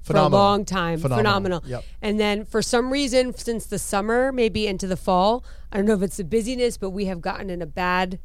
for 0.06 0.16
a 0.16 0.28
long 0.28 0.64
time 0.64 0.98
Phenomenal. 1.00 1.18
phenomenal, 1.60 1.62
Yep. 1.66 1.84
and 2.02 2.20
then 2.20 2.44
for 2.44 2.62
some 2.62 2.92
reason 2.92 3.34
since 3.36 3.66
the 3.66 3.78
summer 3.78 4.30
maybe 4.32 4.66
into 4.66 4.86
the 4.86 4.96
fall 4.96 5.44
i 5.72 5.76
don't 5.76 5.86
know 5.86 5.94
if 5.94 6.02
it's 6.02 6.16
the 6.16 6.24
busyness 6.24 6.76
but 6.78 6.90
we 6.90 7.06
have 7.06 7.20
gotten 7.20 7.50
in 7.50 7.60
a 7.60 7.66
bad 7.66 8.18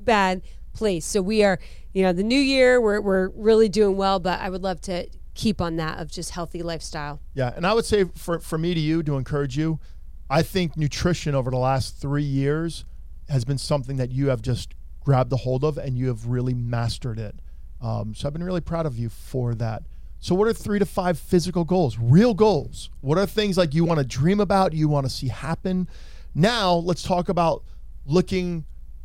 bad 0.00 0.42
place 0.72 1.04
so 1.06 1.22
we 1.22 1.42
are 1.44 1.58
you 1.92 2.02
know 2.02 2.12
the 2.12 2.22
new 2.24 2.38
year 2.38 2.80
we're, 2.80 3.00
we're 3.00 3.28
really 3.30 3.68
doing 3.68 3.96
well 3.96 4.18
but 4.18 4.40
i 4.40 4.50
would 4.50 4.62
love 4.62 4.80
to 4.80 5.06
keep 5.34 5.60
on 5.60 5.76
that 5.76 5.98
of 6.00 6.10
just 6.10 6.30
healthy 6.32 6.62
lifestyle 6.64 7.20
Yeah, 7.34 7.52
and 7.54 7.64
I 7.64 7.72
would 7.72 7.84
say 7.84 8.04
for 8.16 8.40
for 8.40 8.58
me 8.58 8.74
to 8.74 8.80
you 8.80 9.04
to 9.04 9.16
encourage 9.16 9.56
you, 9.56 9.78
I 10.28 10.42
think 10.42 10.76
nutrition 10.76 11.36
over 11.36 11.48
the 11.52 11.56
last 11.58 11.96
three 12.00 12.24
years 12.24 12.84
has 13.28 13.44
been 13.44 13.58
something 13.58 13.98
that 13.98 14.10
you 14.10 14.30
have 14.30 14.42
just 14.42 14.74
grabbed 15.04 15.32
a 15.32 15.36
hold 15.36 15.62
of 15.62 15.78
and 15.78 15.96
you 15.96 16.08
have 16.08 16.26
really 16.26 16.54
mastered 16.54 17.20
it. 17.20 17.36
Um, 17.80 18.14
so 18.16 18.26
I've 18.26 18.32
been 18.32 18.42
really 18.42 18.60
proud 18.60 18.84
of 18.84 18.98
you 18.98 19.08
for 19.10 19.54
that. 19.54 19.84
So 20.20 20.34
what 20.34 20.48
are 20.48 20.52
three 20.52 20.78
to 20.78 20.86
five 20.86 21.18
physical 21.18 21.64
goals, 21.64 21.96
real 21.98 22.34
goals? 22.34 22.90
What 23.00 23.18
are 23.18 23.26
things 23.26 23.56
like 23.56 23.74
you 23.74 23.84
want 23.84 23.98
to 23.98 24.06
dream 24.06 24.40
about, 24.40 24.72
you 24.72 24.88
want 24.88 25.06
to 25.06 25.10
see 25.10 25.28
happen? 25.28 25.88
Now 26.34 26.74
let's 26.74 27.02
talk 27.02 27.28
about 27.28 27.62
looking 28.04 28.64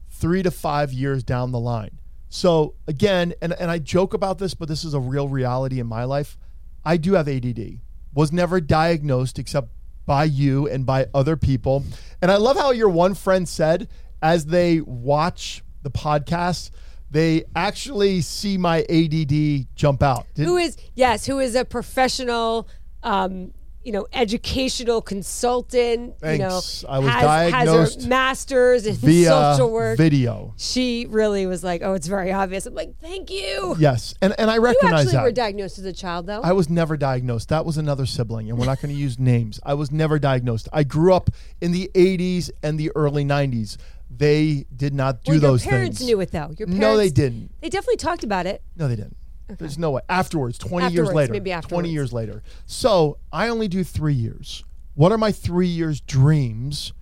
three 0.09 0.43
to 0.43 0.51
five 0.51 0.91
years 0.91 1.23
down 1.23 1.51
the 1.51 1.59
line. 1.59 1.99
So 2.29 2.73
again, 2.87 3.33
and, 3.41 3.53
and 3.53 3.69
I 3.69 3.77
joke 3.77 4.13
about 4.13 4.39
this, 4.39 4.53
but 4.55 4.67
this 4.67 4.83
is 4.83 4.93
a 4.95 4.99
real 4.99 5.27
reality 5.27 5.79
in 5.79 5.85
my 5.85 6.03
life. 6.03 6.37
I 6.83 6.97
do 6.97 7.13
have 7.13 7.27
ADD. 7.27 7.79
Was 8.13 8.31
never 8.31 8.59
diagnosed 8.59 9.37
except 9.39 9.69
by 10.05 10.25
you 10.25 10.67
and 10.67 10.85
by 10.85 11.07
other 11.13 11.37
people. 11.37 11.83
And 12.21 12.31
I 12.31 12.37
love 12.37 12.57
how 12.57 12.71
your 12.71 12.89
one 12.89 13.13
friend 13.13 13.47
said 13.47 13.87
as 14.21 14.47
they 14.47 14.81
watch 14.81 15.63
the 15.83 15.91
podcast, 15.91 16.71
they 17.13 17.43
actually 17.55 18.21
see 18.21 18.57
my 18.57 18.79
ADD 18.89 19.67
jump 19.75 20.01
out. 20.03 20.25
Did- 20.35 20.47
who 20.47 20.57
is 20.57 20.75
yes 20.95 21.25
who 21.25 21.39
is 21.39 21.55
a 21.55 21.63
professional 21.63 22.67
um 23.03 23.53
you 23.83 23.91
know 23.91 24.07
educational 24.13 25.01
consultant 25.01 26.17
Thanks. 26.19 26.39
you 26.39 26.87
know 26.87 26.93
I 26.93 26.99
was 26.99 27.09
has, 27.09 27.21
diagnosed 27.21 27.95
has 27.95 28.03
her 28.05 28.09
masters 28.09 28.85
in 28.85 28.95
social 28.95 29.71
work 29.71 29.97
video. 29.97 30.53
she 30.57 31.05
really 31.09 31.45
was 31.45 31.63
like 31.65 31.81
oh 31.83 31.93
it's 31.93 32.07
very 32.07 32.31
obvious 32.31 32.65
i'm 32.65 32.75
like 32.75 32.97
thank 33.01 33.29
you 33.29 33.75
Yes, 33.77 34.13
and 34.21 34.33
and 34.37 34.49
I 34.49 34.57
recognize 34.57 34.91
you 34.91 34.97
actually 34.99 35.11
that. 35.13 35.23
were 35.23 35.31
diagnosed 35.33 35.79
as 35.79 35.85
a 35.85 35.91
child 35.91 36.27
though 36.27 36.39
I 36.41 36.53
was 36.53 36.69
never 36.69 36.95
diagnosed. 36.95 37.49
That 37.49 37.65
was 37.65 37.77
another 37.77 38.05
sibling, 38.05 38.49
and 38.49 38.57
we're 38.57 38.65
not 38.65 38.81
going 38.81 38.93
to 38.93 38.99
use 38.99 39.19
names. 39.19 39.59
I 39.65 39.73
was 39.73 39.91
never 39.91 40.17
diagnosed. 40.19 40.69
I 40.71 40.83
grew 40.83 41.13
up 41.13 41.29
in 41.59 41.71
the 41.71 41.89
80s 41.93 42.49
and 42.61 42.79
the 42.79 42.91
early 42.95 43.25
90s. 43.25 43.77
They 44.17 44.65
did 44.75 44.93
not 44.93 45.23
do 45.23 45.33
well, 45.33 45.41
those 45.41 45.61
things. 45.61 45.71
your 45.71 45.79
parents 45.79 46.01
knew 46.01 46.19
it 46.19 46.31
though. 46.31 46.53
Your 46.57 46.67
parents, 46.67 46.79
no, 46.79 46.97
they 46.97 47.09
didn't. 47.09 47.51
They 47.61 47.69
definitely 47.69 47.97
talked 47.97 48.23
about 48.23 48.45
it. 48.45 48.61
No, 48.75 48.87
they 48.87 48.95
didn't. 48.95 49.17
There's 49.59 49.77
no 49.77 49.91
way. 49.91 50.01
Afterwards, 50.09 50.57
20 50.57 50.93
years 50.93 51.13
later. 51.13 51.33
maybe 51.33 51.53
20 51.53 51.89
years 51.89 52.13
later. 52.13 52.41
So 52.65 53.19
I 53.31 53.49
only 53.49 53.67
do 53.67 53.83
three 53.83 54.13
years. 54.13 54.63
What 54.95 55.11
are 55.11 55.17
my 55.17 55.31
three 55.31 55.67
years 55.67 56.01
dreams 56.01 56.93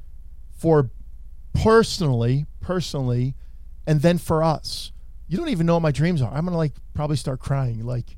for 0.58 0.90
personally, 1.54 2.46
personally, 2.60 3.36
and 3.86 4.02
then 4.02 4.18
for 4.18 4.44
us? 4.44 4.92
You 5.28 5.38
don't 5.38 5.50
even 5.50 5.66
know 5.66 5.76
what 5.76 5.82
my 5.82 5.92
dreams 5.92 6.22
are. 6.22 6.30
I'm 6.34 6.46
going 6.46 6.54
to 6.54 6.58
like 6.58 6.74
probably 6.94 7.16
start 7.16 7.40
crying. 7.40 7.86
Like, 7.86 8.18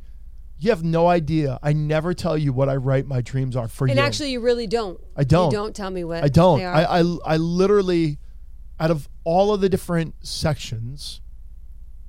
you 0.59 0.69
have 0.69 0.83
no 0.83 1.07
idea. 1.07 1.59
I 1.61 1.73
never 1.73 2.13
tell 2.13 2.37
you 2.37 2.53
what 2.53 2.69
I 2.69 2.75
write 2.77 3.05
my 3.05 3.21
dreams 3.21 3.55
are 3.55 3.67
for 3.67 3.85
And 3.85 3.95
you. 3.95 3.99
And 3.99 4.07
actually, 4.07 4.31
you 4.31 4.39
really 4.39 4.67
don't. 4.67 4.99
I 5.15 5.23
don't. 5.23 5.51
You 5.51 5.57
don't 5.57 5.75
tell 5.75 5.89
me 5.89 6.03
what 6.03 6.23
I 6.23 6.29
don't. 6.29 6.61
I, 6.61 6.83
I 6.83 7.17
I 7.25 7.37
literally, 7.37 8.17
out 8.83 8.91
of 8.91 9.07
all 9.23 9.53
of 9.53 9.61
the 9.61 9.69
different 9.69 10.13
sections, 10.27 11.21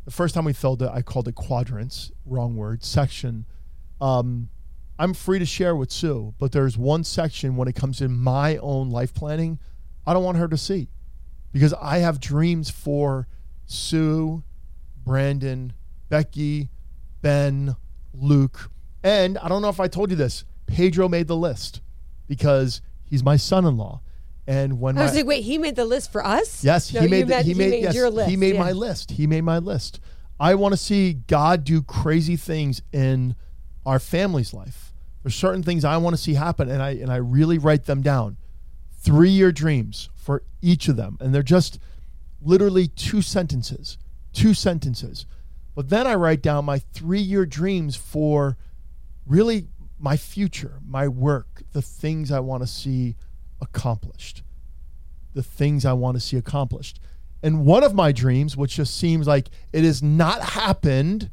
the 0.06 0.10
first 0.10 0.34
time 0.34 0.44
we 0.44 0.52
filled 0.52 0.82
it, 0.82 0.90
I 0.92 1.02
called 1.02 1.28
it 1.28 1.37
quadrants. 1.37 2.10
Wrong 2.26 2.56
word. 2.56 2.82
Section. 2.82 3.46
Um, 4.00 4.48
I'm 4.98 5.14
free 5.14 5.38
to 5.38 5.46
share 5.46 5.76
with 5.76 5.92
Sue, 5.92 6.34
but 6.37 6.50
there's 6.50 6.76
one 6.76 7.04
section 7.04 7.54
when 7.54 7.68
it 7.68 7.76
comes 7.76 7.98
to 7.98 8.08
my 8.08 8.56
own 8.56 8.90
life 8.90 9.14
planning, 9.14 9.60
I 10.04 10.14
don't 10.14 10.24
want 10.24 10.38
her 10.38 10.48
to 10.48 10.56
see, 10.56 10.88
because 11.52 11.72
I 11.74 11.98
have 11.98 12.18
dreams 12.18 12.70
for 12.70 13.28
Sue, 13.66 14.42
Brandon, 14.96 15.74
Becky, 16.08 16.70
Ben, 17.22 17.76
Luke, 18.12 18.68
and 19.04 19.38
I 19.38 19.46
don't 19.46 19.62
know 19.62 19.68
if 19.68 19.78
I 19.78 19.87
told 19.87 20.10
you 20.10 20.16
this. 20.16 20.44
Pedro 20.66 21.08
made 21.08 21.28
the 21.28 21.37
list 21.37 21.82
because 22.26 22.80
he's 23.04 23.22
my 23.22 23.37
son-in-law, 23.37 24.00
and 24.46 24.78
when 24.80 24.96
I 24.96 25.00
my 25.00 25.04
was 25.07 25.14
like, 25.14 25.26
wait, 25.26 25.42
he 25.44 25.59
made 25.59 25.76
the 25.76 25.85
list 25.85 26.12
for 26.12 26.24
us? 26.24 26.62
Yes, 26.62 26.92
No, 26.92 27.00
he 27.00 27.09
made. 27.09 27.22
the- 27.22 27.26
meant- 27.28 27.46
he 27.46 27.54
made. 27.54 27.83
yes, 27.83 27.94
your 27.94 28.11
list. 28.11 28.30
he 28.30 28.37
made 28.37 28.54
yeah. 28.54 28.61
my 28.61 28.72
list. 28.72 29.12
He 29.12 29.26
made 29.26 29.42
my 29.42 29.59
list. 29.59 30.00
I 30.38 30.54
want 30.57 30.72
to 30.72 30.76
see 30.76 31.14
God 31.14 31.64
do 31.64 31.80
crazy 31.83 32.37
things 32.37 32.83
in 32.92 33.37
our 33.87 33.98
family's 33.98 34.52
life. 34.52 34.92
There's 35.22 35.35
certain 35.35 35.62
things 35.62 35.85
I 35.85 35.96
want 35.96 36.14
to 36.16 36.20
see 36.22 36.35
happen, 36.35 36.68
and 36.68 36.83
I 36.83 36.90
and 36.90 37.11
I 37.11 37.16
really 37.16 37.57
write 37.59 37.85
them 37.85 38.02
down. 38.02 38.37
Three 39.00 39.30
year 39.30 39.52
dreams 39.52 40.11
for 40.14 40.42
each 40.61 40.88
of 40.88 40.96
them, 40.96 41.16
and 41.20 41.35
they're 41.35 41.42
just 41.42 41.78
literally 42.42 42.88
two 42.88 43.22
sentences. 43.22 43.96
Two 44.33 44.52
sentences. 44.54 45.24
But 45.74 45.88
then 45.88 46.07
I 46.07 46.14
write 46.14 46.42
down 46.42 46.64
my 46.66 46.78
three 46.78 47.20
year 47.20 47.46
dreams 47.46 47.96
for 47.96 48.57
really 49.26 49.68
my 49.98 50.16
future, 50.16 50.80
my 50.87 51.09
work, 51.09 51.62
the 51.72 51.80
things 51.83 52.30
I 52.30 52.40
want 52.40 52.62
to 52.62 52.66
see 52.66 53.16
accomplished 53.64 54.42
the 55.35 55.42
things 55.42 55.85
I 55.85 55.92
want 55.92 56.16
to 56.16 56.20
see 56.20 56.37
accomplished. 56.37 57.00
And 57.42 57.66
one 57.66 57.85
of 57.85 57.94
my 57.94 58.12
dreams, 58.12 58.57
which 58.57 58.77
just 58.77 58.96
seems 58.96 59.27
like 59.27 59.50
it 59.72 59.85
has 59.85 60.03
not 60.03 60.40
happened, 60.40 61.31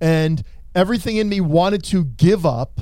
and 0.00 0.42
everything 0.74 1.16
in 1.16 1.28
me 1.28 1.40
wanted 1.40 1.82
to 1.84 2.04
give 2.04 2.46
up 2.46 2.80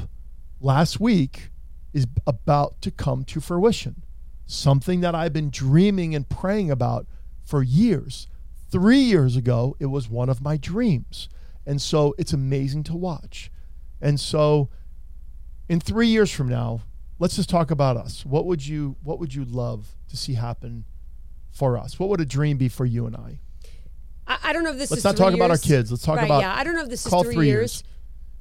last 0.61 1.01
week, 1.01 1.51
is 1.93 2.07
about 2.27 2.81
to 2.83 2.91
come 2.91 3.25
to 3.25 3.41
fruition. 3.41 4.05
Something 4.47 5.01
that 5.01 5.15
I've 5.15 5.33
been 5.33 5.51
dreaming 5.51 6.15
and 6.15 6.29
praying 6.29 6.71
about 6.71 7.07
for 7.45 7.63
years. 7.63 8.29
Three 8.71 9.01
years 9.01 9.37
ago, 9.37 9.75
it 9.81 9.87
was 9.87 10.09
one 10.09 10.29
of 10.29 10.43
my 10.43 10.57
dreams. 10.57 11.29
And 11.67 11.83
so 11.83 12.15
it's 12.19 12.33
amazing 12.33 12.85
to 12.85 12.97
watch. 12.97 13.51
And 14.01 14.21
so 14.21 14.69
in 15.69 15.81
three 15.81 16.09
years 16.09 16.31
from 16.31 16.49
now, 16.49 16.83
let's 17.19 17.37
just 17.37 17.49
talk 17.49 17.71
about 17.71 17.97
us. 17.97 18.25
What 18.25 18.47
would 18.47 18.67
you 18.67 18.97
what 19.03 19.19
would 19.19 19.35
you 19.35 19.45
love 19.45 19.89
to 20.09 20.17
see 20.17 20.35
happen 20.35 20.85
for 21.51 21.77
us? 21.77 21.99
What 21.99 22.09
would 22.11 22.21
a 22.21 22.27
dream 22.27 22.57
be 22.57 22.69
for 22.69 22.87
you 22.87 23.07
and 23.07 23.17
I? 23.17 23.41
I, 24.27 24.39
I 24.45 24.53
don't 24.53 24.65
know 24.65 24.71
if 24.71 24.79
this 24.79 24.91
Let's 24.91 25.01
is 25.01 25.05
not 25.05 25.17
talk 25.17 25.35
about 25.35 25.51
our 25.51 25.59
kids. 25.59 25.91
Let's 25.91 26.05
talk 26.05 26.17
right, 26.17 26.25
about 26.25 26.41
Yeah, 26.41 26.55
I 26.55 26.65
don't 26.65 26.75
know 26.75 26.83
if 26.83 26.89
this 26.89 27.05
is 27.05 27.11
call 27.11 27.25
three, 27.25 27.35
three 27.35 27.47
years. 27.47 27.83
years. 27.83 27.85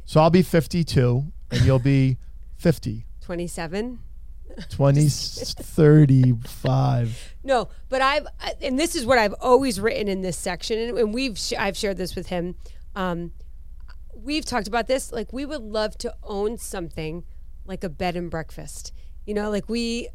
So 0.06 0.22
I'll 0.22 0.30
be 0.30 0.42
52 0.42 1.26
and 1.52 1.62
you'll 1.62 1.80
be 1.80 2.18
50. 2.58 3.06
27. 3.22 4.00
20 4.70 5.10
35. 5.10 7.36
No, 7.44 7.70
but 7.90 8.02
I've 8.02 8.28
and 8.62 8.80
this 8.80 8.96
is 8.96 9.06
what 9.06 9.18
I've 9.18 9.36
always 9.40 9.80
written 9.80 10.08
in 10.08 10.22
this 10.22 10.38
section, 10.38 10.80
and, 10.80 10.98
and 10.98 11.14
we've 11.14 11.38
sh- 11.38 11.54
I've 11.58 11.78
shared 11.78 11.98
this 11.98 12.16
with 12.16 12.28
him. 12.28 12.56
Um, 12.96 13.32
we've 14.16 14.46
talked 14.46 14.68
about 14.68 14.88
this. 14.88 15.12
Like 15.12 15.32
we 15.32 15.46
would 15.46 15.62
love 15.62 15.98
to 16.00 16.16
own 16.24 16.58
something 16.58 17.24
like 17.68 17.84
a 17.84 17.90
bed 17.90 18.16
and 18.16 18.30
breakfast. 18.32 18.94
You 19.26 19.34
know, 19.34 19.50
like 19.50 19.70
we 19.70 20.10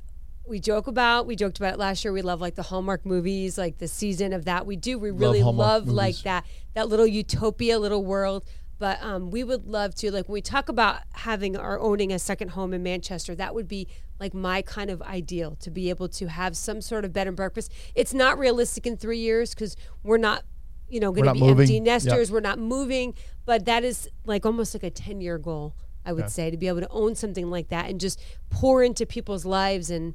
we 0.46 0.58
joke 0.58 0.86
about. 0.86 1.26
We 1.26 1.36
joked 1.36 1.58
about 1.58 1.74
it 1.74 1.78
last 1.78 2.04
year. 2.04 2.12
We 2.12 2.22
love 2.22 2.40
like 2.40 2.54
the 2.54 2.62
Hallmark 2.62 3.06
movies, 3.06 3.56
like 3.58 3.78
the 3.78 3.88
season 3.88 4.32
of 4.32 4.46
that. 4.46 4.66
We 4.66 4.76
do. 4.76 4.98
We 4.98 5.10
really 5.10 5.40
Hallmark 5.40 5.68
love 5.68 5.88
like 5.88 6.16
that 6.22 6.44
that 6.74 6.88
little 6.88 7.06
utopia, 7.06 7.78
little 7.78 8.04
world. 8.04 8.44
But 8.78 9.00
um, 9.00 9.30
we 9.30 9.44
would 9.44 9.66
love 9.66 9.94
to 9.96 10.10
like 10.10 10.28
when 10.28 10.34
we 10.34 10.42
talk 10.42 10.68
about 10.68 11.02
having 11.12 11.56
or 11.56 11.78
owning 11.78 12.12
a 12.12 12.18
second 12.18 12.48
home 12.48 12.74
in 12.74 12.82
Manchester. 12.82 13.34
That 13.34 13.54
would 13.54 13.68
be 13.68 13.86
like 14.18 14.34
my 14.34 14.62
kind 14.62 14.90
of 14.90 15.00
ideal 15.02 15.56
to 15.60 15.70
be 15.70 15.88
able 15.90 16.08
to 16.08 16.26
have 16.26 16.56
some 16.56 16.80
sort 16.80 17.04
of 17.04 17.12
bed 17.12 17.28
and 17.28 17.36
breakfast. 17.36 17.72
It's 17.94 18.12
not 18.12 18.38
realistic 18.38 18.86
in 18.86 18.96
three 18.96 19.18
years 19.18 19.54
because 19.54 19.76
we're 20.02 20.16
not, 20.16 20.44
you 20.88 20.98
know, 20.98 21.12
going 21.12 21.26
to 21.26 21.32
be 21.32 21.40
moving. 21.40 21.60
empty 21.60 21.80
nesters. 21.80 22.32
We're 22.32 22.40
not 22.40 22.58
moving. 22.58 23.14
But 23.44 23.66
that 23.66 23.84
is 23.84 24.08
like 24.24 24.44
almost 24.44 24.74
like 24.74 24.82
a 24.82 24.90
ten 24.90 25.20
year 25.20 25.38
goal. 25.38 25.76
I 26.04 26.12
would 26.12 26.30
say 26.30 26.50
to 26.50 26.56
be 26.56 26.68
able 26.68 26.80
to 26.80 26.88
own 26.88 27.14
something 27.14 27.48
like 27.50 27.68
that 27.68 27.88
and 27.88 28.00
just 28.00 28.20
pour 28.50 28.82
into 28.82 29.06
people's 29.06 29.44
lives 29.44 29.90
and 29.90 30.14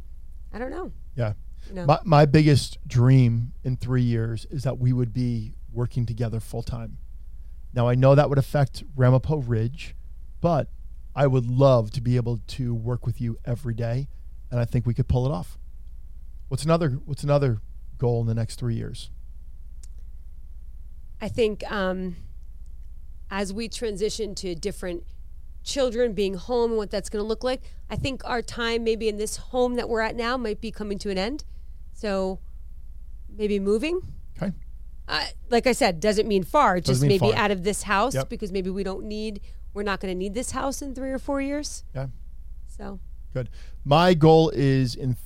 I 0.53 0.59
don't 0.59 0.71
know. 0.71 0.91
Yeah. 1.15 1.33
know. 1.71 1.85
My, 1.85 1.99
my 2.03 2.25
biggest 2.25 2.77
dream 2.87 3.53
in 3.63 3.77
three 3.77 4.01
years 4.01 4.45
is 4.49 4.63
that 4.63 4.79
we 4.79 4.93
would 4.93 5.13
be 5.13 5.53
working 5.71 6.05
together 6.05 6.39
full 6.39 6.63
time. 6.63 6.97
Now, 7.73 7.87
I 7.87 7.95
know 7.95 8.15
that 8.15 8.29
would 8.29 8.37
affect 8.37 8.83
Ramapo 8.95 9.37
Ridge, 9.37 9.95
but 10.41 10.69
I 11.15 11.27
would 11.27 11.45
love 11.45 11.91
to 11.91 12.01
be 12.01 12.15
able 12.15 12.39
to 12.47 12.73
work 12.73 13.05
with 13.05 13.19
you 13.21 13.37
every 13.45 13.73
day, 13.73 14.07
and 14.49 14.59
I 14.59 14.65
think 14.65 14.85
we 14.85 14.93
could 14.93 15.07
pull 15.07 15.25
it 15.25 15.31
off. 15.31 15.57
What's 16.47 16.63
another 16.63 16.89
What's 17.05 17.23
another 17.23 17.61
goal 17.97 18.21
in 18.21 18.27
the 18.27 18.33
next 18.33 18.57
three 18.59 18.75
years? 18.75 19.09
I 21.19 21.27
think 21.27 21.69
um, 21.71 22.15
as 23.29 23.51
we 23.51 23.67
transition 23.67 24.35
to 24.35 24.55
different 24.55 25.03
children 25.67 26.13
being 26.13 26.35
home 26.35 26.71
and 26.71 26.77
what 26.77 26.89
that's 26.89 27.09
going 27.09 27.23
to 27.23 27.27
look 27.27 27.43
like, 27.43 27.61
I 27.89 27.97
think 27.97 28.21
our 28.25 28.41
time 28.41 28.83
maybe 28.83 29.07
in 29.09 29.17
this 29.17 29.35
home 29.37 29.75
that 29.75 29.89
we're 29.89 30.01
at 30.01 30.15
now 30.15 30.37
might 30.37 30.61
be 30.61 30.71
coming 30.71 30.97
to 30.99 31.11
an 31.11 31.17
end. 31.17 31.43
So 31.93 32.39
maybe 33.29 33.59
moving. 33.59 34.01
Okay. 34.37 34.53
Uh, 35.07 35.25
like 35.49 35.67
I 35.67 35.73
said, 35.73 35.99
doesn't 35.99 36.27
mean 36.27 36.43
far. 36.43 36.79
Just 36.79 37.01
mean 37.01 37.09
maybe 37.09 37.31
far. 37.31 37.35
out 37.35 37.51
of 37.51 37.63
this 37.63 37.83
house 37.83 38.15
Yep. 38.15 38.29
because 38.29 38.51
maybe 38.51 38.69
we 38.69 38.83
don't 38.83 39.05
need. 39.05 39.41
We're 39.73 39.83
not 39.83 39.99
going 39.99 40.13
to 40.13 40.17
need 40.17 40.33
this 40.33 40.51
house 40.51 40.81
in 40.81 40.95
three 40.95 41.11
or 41.11 41.19
four 41.19 41.41
years. 41.41 41.83
Yeah. 41.93 42.07
So 42.67 42.99
Good. 43.33 43.49
My 43.83 44.13
goal 44.13 44.49
is 44.49 44.95
in 44.95 45.17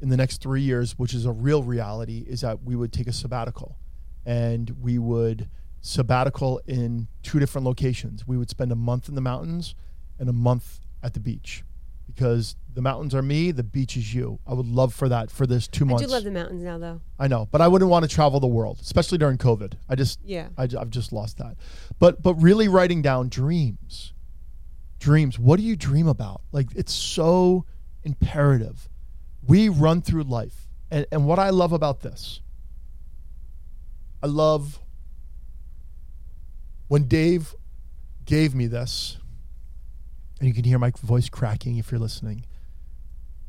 in 0.00 0.10
the 0.10 0.16
next 0.16 0.42
three 0.42 0.60
years, 0.60 0.98
which 0.98 1.14
is 1.14 1.24
a 1.24 1.32
real 1.32 1.62
reality, 1.62 2.24
is 2.28 2.42
that 2.42 2.62
we 2.62 2.76
would 2.76 2.92
take 2.92 3.06
a 3.08 3.12
sabbatical, 3.12 3.78
and 4.26 4.70
we 4.80 4.98
would 4.98 5.48
sabbatical 5.80 6.60
in 6.66 7.08
two 7.22 7.38
different 7.38 7.64
locations. 7.64 8.26
We 8.26 8.36
would 8.36 8.50
spend 8.50 8.72
a 8.72 8.76
month 8.76 9.08
in 9.08 9.14
the 9.14 9.20
mountains 9.22 9.74
and 10.18 10.28
a 10.28 10.32
month 10.32 10.80
at 11.02 11.14
the 11.14 11.20
beach, 11.20 11.62
because 12.06 12.56
the 12.74 12.82
mountains 12.82 13.14
are 13.14 13.22
me, 13.22 13.50
the 13.50 13.62
beach 13.62 13.96
is 13.96 14.14
you. 14.14 14.38
I 14.46 14.54
would 14.54 14.66
love 14.66 14.92
for 14.94 15.08
that 15.08 15.30
for 15.30 15.46
this 15.46 15.66
two 15.68 15.84
I 15.84 15.88
months. 15.88 16.04
do 16.04 16.10
love 16.10 16.24
the 16.24 16.30
mountains 16.30 16.62
now, 16.62 16.78
though. 16.78 17.00
I 17.18 17.28
know, 17.28 17.48
but 17.50 17.60
I 17.60 17.68
wouldn't 17.68 17.90
want 17.90 18.04
to 18.04 18.08
travel 18.08 18.40
the 18.40 18.46
world, 18.46 18.78
especially 18.80 19.18
during 19.18 19.38
COVID. 19.38 19.74
I 19.88 19.94
just, 19.94 20.20
Yeah. 20.24 20.48
I, 20.58 20.62
have 20.62 20.90
just 20.90 21.12
lost 21.12 21.38
that. 21.38 21.56
But, 21.98 22.22
but 22.22 22.34
really 22.34 22.68
writing 22.68 23.02
down 23.02 23.28
dreams, 23.28 24.12
dreams. 24.98 25.38
What 25.38 25.58
do 25.58 25.62
you 25.62 25.76
dream 25.76 26.06
about? 26.06 26.42
Like 26.52 26.68
it's 26.74 26.92
so 26.92 27.64
imperative. 28.04 28.88
We 29.46 29.68
run 29.68 30.02
through 30.02 30.24
life, 30.24 30.68
and 30.90 31.06
and 31.12 31.24
what 31.26 31.38
I 31.38 31.50
love 31.50 31.72
about 31.72 32.00
this, 32.00 32.40
I 34.22 34.26
love 34.26 34.80
when 36.88 37.04
Dave 37.06 37.54
gave 38.24 38.54
me 38.54 38.66
this, 38.66 39.18
and 40.38 40.48
you 40.48 40.54
can 40.54 40.64
hear 40.64 40.78
my 40.78 40.92
voice 41.02 41.28
cracking 41.28 41.76
if 41.76 41.90
you're 41.90 42.00
listening. 42.00 42.46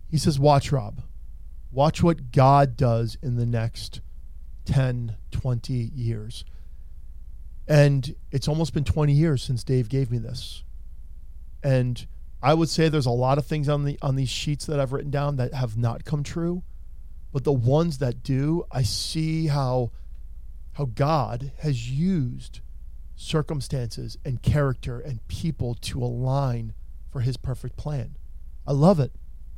He 0.09 0.17
says, 0.17 0.39
"Watch, 0.39 0.71
Rob." 0.71 1.01
Watch 1.71 2.01
what 2.01 2.31
God 2.31 2.77
does 2.77 3.17
in 3.21 3.35
the 3.35 3.45
next 3.45 4.01
10, 4.65 5.17
20 5.31 5.73
years. 5.73 6.45
And 7.67 8.15
it's 8.31 8.47
almost 8.47 8.73
been 8.73 8.85
20 8.85 9.11
years 9.11 9.43
since 9.43 9.63
Dave 9.63 9.89
gave 9.89 10.09
me 10.09 10.17
this. 10.17 10.63
And 11.61 12.07
I 12.41 12.53
would 12.53 12.69
say 12.69 12.87
there's 12.87 13.05
a 13.05 13.11
lot 13.11 13.37
of 13.37 13.45
things 13.45 13.67
on 13.67 13.83
the 13.83 13.97
on 14.01 14.15
these 14.15 14.29
sheets 14.29 14.65
that 14.67 14.79
I've 14.79 14.93
written 14.93 15.11
down 15.11 15.35
that 15.37 15.53
have 15.53 15.77
not 15.77 16.05
come 16.05 16.23
true, 16.23 16.63
but 17.33 17.43
the 17.43 17.51
ones 17.51 17.97
that 17.97 18.23
do, 18.23 18.63
I 18.71 18.83
see 18.83 19.47
how 19.47 19.91
how 20.73 20.85
God 20.85 21.51
has 21.59 21.89
used 21.89 22.61
circumstances 23.15 24.17
and 24.23 24.41
character 24.41 24.99
and 24.99 25.27
people 25.27 25.73
to 25.75 26.01
align 26.03 26.73
for 27.17 27.21
his 27.21 27.35
perfect 27.35 27.75
plan. 27.77 28.15
I 28.67 28.73
love 28.73 28.99
it. 28.99 29.11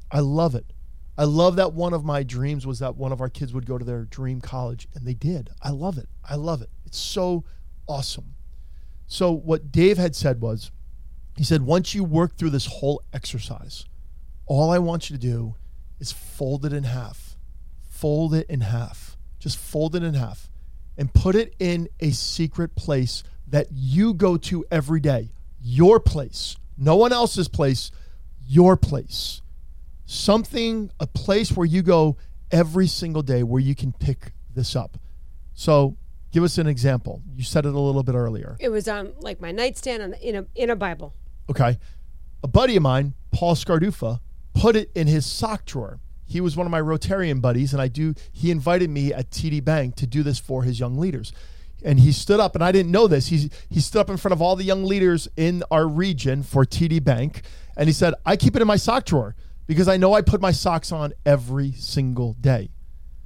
I 0.09 0.21
love 0.21 0.55
it. 0.55 0.71
I 1.17 1.25
love 1.25 1.57
that 1.57 1.73
one 1.73 1.93
of 1.93 2.05
my 2.05 2.23
dreams 2.23 2.65
was 2.65 2.79
that 2.79 2.95
one 2.95 3.11
of 3.11 3.19
our 3.19 3.27
kids 3.27 3.53
would 3.53 3.65
go 3.65 3.77
to 3.77 3.83
their 3.83 4.05
dream 4.05 4.39
college, 4.39 4.87
and 4.95 5.05
they 5.05 5.13
did. 5.13 5.49
I 5.61 5.71
love 5.71 5.97
it. 5.97 6.07
I 6.23 6.35
love 6.35 6.61
it. 6.61 6.69
It's 6.85 6.97
so 6.97 7.43
awesome. 7.85 8.35
So, 9.07 9.33
what 9.33 9.73
Dave 9.73 9.97
had 9.97 10.15
said 10.15 10.39
was, 10.39 10.71
he 11.35 11.43
said, 11.43 11.63
once 11.63 11.93
you 11.93 12.05
work 12.05 12.37
through 12.37 12.51
this 12.51 12.65
whole 12.65 13.03
exercise, 13.11 13.83
all 14.45 14.71
I 14.71 14.79
want 14.79 15.09
you 15.09 15.17
to 15.17 15.21
do 15.21 15.55
is 15.99 16.13
fold 16.13 16.63
it 16.63 16.71
in 16.71 16.83
half. 16.85 17.35
Fold 17.89 18.33
it 18.33 18.49
in 18.49 18.61
half. 18.61 19.17
Just 19.37 19.57
fold 19.57 19.97
it 19.97 20.03
in 20.03 20.13
half 20.13 20.49
and 20.97 21.13
put 21.13 21.35
it 21.35 21.53
in 21.59 21.89
a 21.99 22.11
secret 22.11 22.77
place 22.77 23.21
that 23.49 23.67
you 23.73 24.13
go 24.13 24.37
to 24.37 24.63
every 24.71 25.01
day. 25.01 25.33
Your 25.61 25.99
place, 25.99 26.55
no 26.79 26.95
one 26.95 27.11
else's 27.13 27.47
place, 27.47 27.91
your 28.47 28.77
place. 28.77 29.41
Something, 30.05 30.91
a 30.99 31.05
place 31.05 31.51
where 31.51 31.65
you 31.65 31.83
go 31.83 32.17
every 32.51 32.87
single 32.87 33.21
day 33.21 33.43
where 33.43 33.61
you 33.61 33.75
can 33.75 33.91
pick 33.91 34.31
this 34.55 34.75
up. 34.75 34.97
So, 35.53 35.97
give 36.31 36.43
us 36.43 36.57
an 36.57 36.67
example. 36.67 37.21
You 37.35 37.43
said 37.43 37.65
it 37.65 37.75
a 37.75 37.79
little 37.79 38.01
bit 38.01 38.15
earlier. 38.15 38.55
It 38.59 38.69
was 38.69 38.87
on 38.87 39.13
like 39.19 39.39
my 39.39 39.51
nightstand 39.51 40.01
on, 40.01 40.13
in 40.13 40.35
a 40.35 40.45
in 40.55 40.69
a 40.69 40.75
Bible. 40.75 41.13
Okay. 41.49 41.77
A 42.41 42.47
buddy 42.47 42.75
of 42.77 42.83
mine, 42.83 43.13
Paul 43.31 43.55
Scardufa, 43.55 44.19
put 44.53 44.75
it 44.75 44.89
in 44.95 45.07
his 45.07 45.25
sock 45.25 45.65
drawer. 45.65 45.99
He 46.25 46.41
was 46.41 46.55
one 46.55 46.65
of 46.67 46.71
my 46.71 46.79
Rotarian 46.79 47.41
buddies, 47.41 47.73
and 47.73 47.81
I 47.81 47.87
do. 47.87 48.13
He 48.31 48.51
invited 48.51 48.89
me 48.89 49.11
at 49.13 49.31
TD 49.31 49.63
Bank 49.63 49.95
to 49.95 50.07
do 50.07 50.23
this 50.23 50.39
for 50.39 50.63
his 50.63 50.79
young 50.79 50.97
leaders, 50.97 51.33
and 51.83 51.99
he 51.99 52.11
stood 52.11 52.39
up, 52.39 52.55
and 52.55 52.63
I 52.63 52.71
didn't 52.71 52.91
know 52.91 53.07
this. 53.07 53.27
He 53.27 53.49
he 53.69 53.79
stood 53.79 53.99
up 53.99 54.09
in 54.09 54.17
front 54.17 54.33
of 54.33 54.41
all 54.41 54.55
the 54.55 54.63
young 54.63 54.83
leaders 54.83 55.27
in 55.37 55.63
our 55.71 55.87
region 55.87 56.43
for 56.43 56.65
TD 56.65 57.03
Bank, 57.03 57.41
and 57.77 57.87
he 57.87 57.93
said, 57.93 58.13
"I 58.25 58.35
keep 58.35 58.55
it 58.55 58.61
in 58.61 58.67
my 58.67 58.77
sock 58.77 59.05
drawer 59.05 59.35
because 59.67 59.87
I 59.87 59.97
know 59.97 60.13
I 60.13 60.21
put 60.21 60.41
my 60.41 60.51
socks 60.51 60.91
on 60.91 61.13
every 61.25 61.71
single 61.73 62.33
day." 62.33 62.69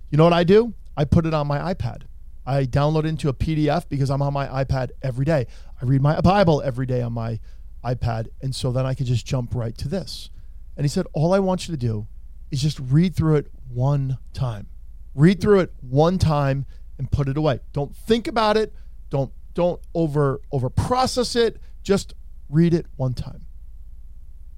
You 0.09 0.17
know 0.17 0.23
what 0.23 0.33
I 0.33 0.43
do? 0.43 0.73
I 0.95 1.05
put 1.05 1.25
it 1.25 1.33
on 1.33 1.47
my 1.47 1.73
iPad. 1.73 2.03
I 2.45 2.65
download 2.65 3.05
it 3.05 3.07
into 3.07 3.29
a 3.29 3.33
PDF 3.33 3.87
because 3.87 4.09
I'm 4.09 4.21
on 4.21 4.33
my 4.33 4.47
iPad 4.47 4.91
every 5.01 5.25
day. 5.25 5.47
I 5.81 5.85
read 5.85 6.01
my 6.01 6.19
Bible 6.21 6.61
every 6.61 6.85
day 6.85 7.01
on 7.01 7.13
my 7.13 7.39
iPad, 7.83 8.27
and 8.41 8.53
so 8.53 8.71
then 8.71 8.85
I 8.85 8.93
could 8.93 9.07
just 9.07 9.25
jump 9.25 9.55
right 9.55 9.77
to 9.77 9.87
this. 9.87 10.29
And 10.75 10.83
he 10.83 10.89
said, 10.89 11.05
All 11.13 11.33
I 11.33 11.39
want 11.39 11.67
you 11.67 11.73
to 11.73 11.77
do 11.77 12.07
is 12.51 12.61
just 12.61 12.79
read 12.79 13.15
through 13.15 13.37
it 13.37 13.47
one 13.67 14.17
time. 14.33 14.67
Read 15.15 15.41
through 15.41 15.61
it 15.61 15.73
one 15.81 16.17
time 16.17 16.65
and 17.03 17.11
put 17.11 17.27
it 17.27 17.35
away. 17.35 17.59
Don't 17.73 17.93
think 17.93 18.29
about 18.29 18.55
it. 18.55 18.73
Don't 19.09 19.31
don't 19.53 19.81
over 19.93 20.39
over 20.53 20.69
process 20.69 21.35
it. 21.35 21.59
Just 21.83 22.13
read 22.49 22.73
it 22.73 22.85
one 22.95 23.13
time 23.13 23.45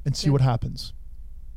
and 0.06 0.16
see 0.16 0.30
what 0.30 0.42
happens. 0.42 0.94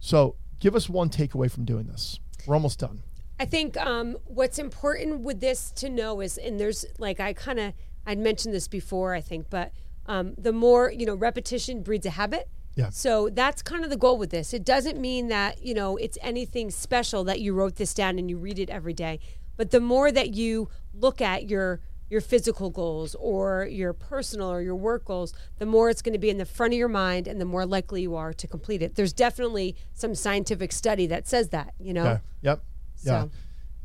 So 0.01 0.37
give 0.61 0.75
us 0.75 0.89
one 0.89 1.11
takeaway 1.11 1.51
from 1.51 1.67
doing 1.67 1.87
this. 1.87 2.21
We're 2.47 2.55
almost 2.55 2.79
done. 2.79 3.03
I 3.39 3.45
think 3.45 3.77
um, 3.77 4.17
what's 4.25 4.59
important 4.59 5.21
with 5.21 5.41
this 5.41 5.71
to 5.73 5.91
know 5.91 6.23
is, 6.23 6.39
and 6.39 6.59
there's 6.59 6.87
like 6.99 7.21
I 7.21 7.35
kind 7.35 7.61
of 7.61 7.75
I'd 8.07 8.19
mentioned 8.19 8.55
this 8.55 8.67
before, 8.67 9.13
I 9.15 9.21
think, 9.21 9.51
but 9.51 9.73
um, 10.07 10.35
the 10.39 10.53
more 10.53 10.91
you 10.91 11.05
know, 11.05 11.15
repetition 11.15 11.83
breeds 11.83 12.07
a 12.07 12.11
habit. 12.11 12.49
Yeah. 12.77 12.91
So 12.91 13.29
that's 13.29 13.61
kind 13.61 13.85
of 13.85 13.91
the 13.91 13.97
goal 13.97 14.17
with 14.17 14.31
this. 14.31 14.55
It 14.55 14.65
doesn't 14.65 14.99
mean 14.99 15.29
that 15.29 15.63
you 15.63 15.75
know 15.75 15.99
it's 15.99 16.17
anything 16.23 16.71
special 16.71 17.25
that 17.25 17.41
you 17.41 17.53
wrote 17.53 17.77
this 17.77 17.93
down 17.93 18.19
and 18.19 18.31
you 18.31 18.39
read 18.39 18.59
it 18.59 18.71
every 18.71 18.95
day, 18.95 19.21
but 19.59 19.71
the 19.71 19.81
more 19.81 20.11
that 20.11 20.33
you 20.33 20.71
look 20.95 21.21
at 21.21 21.51
your 21.51 21.81
your 22.11 22.21
physical 22.23 22.71
goals 22.71 23.15
or 23.17 23.69
your 23.71 23.93
personal 23.93 24.51
or 24.51 24.63
your 24.63 24.75
work 24.75 25.05
goals, 25.05 25.35
the 25.59 25.67
more 25.67 25.91
it's 25.91 26.01
going 26.01 26.15
to 26.15 26.19
be 26.19 26.31
in 26.31 26.39
the 26.39 26.47
front 26.47 26.73
of 26.73 26.79
your 26.79 26.89
mind 26.89 27.29
and 27.29 27.39
the 27.39 27.45
more 27.45 27.67
likely 27.67 28.01
you 28.01 28.15
are 28.15 28.33
to 28.33 28.47
complete 28.47 28.81
it. 28.81 28.95
There's 28.95 29.13
definitely 29.13 29.77
some 29.93 30.15
scientific 30.15 30.73
study 30.73 31.07
that 31.09 31.29
says 31.29 31.51
that, 31.51 31.75
you 31.79 31.93
know. 31.93 32.07
Okay. 32.07 32.21
Yep. 32.41 32.63
Yeah. 33.03 33.27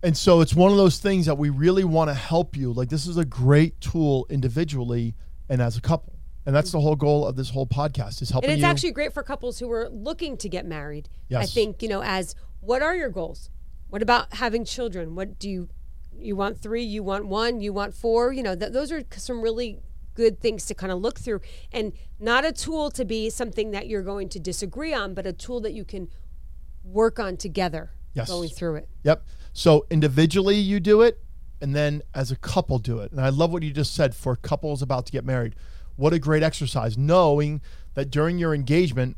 And 0.04 0.18
so 0.18 0.42
it's 0.42 0.54
one 0.54 0.72
of 0.72 0.78
those 0.78 1.00
things 1.00 1.26
that 1.26 1.38
we 1.38 1.50
really 1.50 1.84
want 1.84 2.10
to 2.10 2.14
help 2.14 2.56
you. 2.56 2.72
Like 2.72 2.90
this 2.90 3.08
is 3.08 3.18
a 3.18 3.26
great 3.26 3.80
tool 3.82 4.26
individually 4.30 5.16
and 5.50 5.62
as 5.62 5.76
a 5.76 5.82
couple. 5.82 6.14
And 6.46 6.54
that's 6.54 6.72
the 6.72 6.80
whole 6.80 6.96
goal 6.96 7.26
of 7.26 7.36
this 7.36 7.50
whole 7.50 7.68
podcast 7.68 8.22
is 8.22 8.30
helping 8.30 8.50
And 8.50 8.60
it's 8.60 8.66
you. 8.66 8.70
actually 8.70 8.92
great 8.92 9.14
for 9.14 9.24
couples 9.24 9.60
who 9.60 9.72
are 9.72 9.90
looking 9.90 10.36
to 10.38 10.50
get 10.50 10.66
married. 10.66 11.10
I 11.36 11.46
think, 11.46 11.82
you 11.82 11.90
know, 11.90 12.04
as 12.04 12.36
what 12.60 12.82
are 12.82 12.96
your 12.96 13.10
goals? 13.10 13.50
What 13.94 14.02
about 14.02 14.34
having 14.34 14.66
children? 14.66 15.14
What 15.14 15.38
do 15.38 15.48
you 15.48 15.70
you 16.18 16.36
want 16.36 16.60
3, 16.60 16.82
you 16.82 17.04
want 17.04 17.28
1, 17.28 17.62
you 17.62 17.72
want 17.72 17.94
4? 17.94 18.34
You 18.34 18.42
know, 18.42 18.56
th- 18.56 18.72
those 18.72 18.92
are 18.92 19.04
some 19.16 19.40
really 19.40 19.82
good 20.16 20.40
things 20.40 20.66
to 20.66 20.74
kind 20.74 20.92
of 20.92 20.98
look 21.00 21.20
through 21.20 21.42
and 21.72 21.94
not 22.20 22.44
a 22.44 22.52
tool 22.52 22.90
to 22.90 23.06
be 23.06 23.30
something 23.30 23.70
that 23.70 23.86
you're 23.86 24.02
going 24.02 24.30
to 24.30 24.40
disagree 24.40 24.96
on, 24.96 25.14
but 25.14 25.28
a 25.28 25.32
tool 25.32 25.62
that 25.62 25.74
you 25.74 25.86
can 25.86 26.10
work 26.84 27.20
on 27.20 27.38
together 27.38 27.92
Yes. 28.16 28.30
going 28.30 28.50
through 28.50 28.78
it. 28.78 28.90
Yep. 29.04 29.28
So 29.54 29.86
individually 29.92 30.56
you 30.56 30.80
do 30.80 31.04
it 31.04 31.20
and 31.62 31.76
then 31.76 32.02
as 32.16 32.32
a 32.32 32.36
couple 32.36 32.80
do 32.80 32.98
it. 32.98 33.12
And 33.12 33.22
I 33.22 33.30
love 33.30 33.52
what 33.52 33.62
you 33.62 33.70
just 33.70 33.94
said 33.94 34.16
for 34.16 34.36
couples 34.36 34.82
about 34.82 35.06
to 35.06 35.12
get 35.12 35.24
married. 35.24 35.54
What 35.98 36.14
a 36.14 36.20
great 36.20 36.42
exercise 36.42 36.98
knowing 36.98 37.62
that 37.94 38.10
during 38.10 38.40
your 38.40 38.56
engagement 38.56 39.18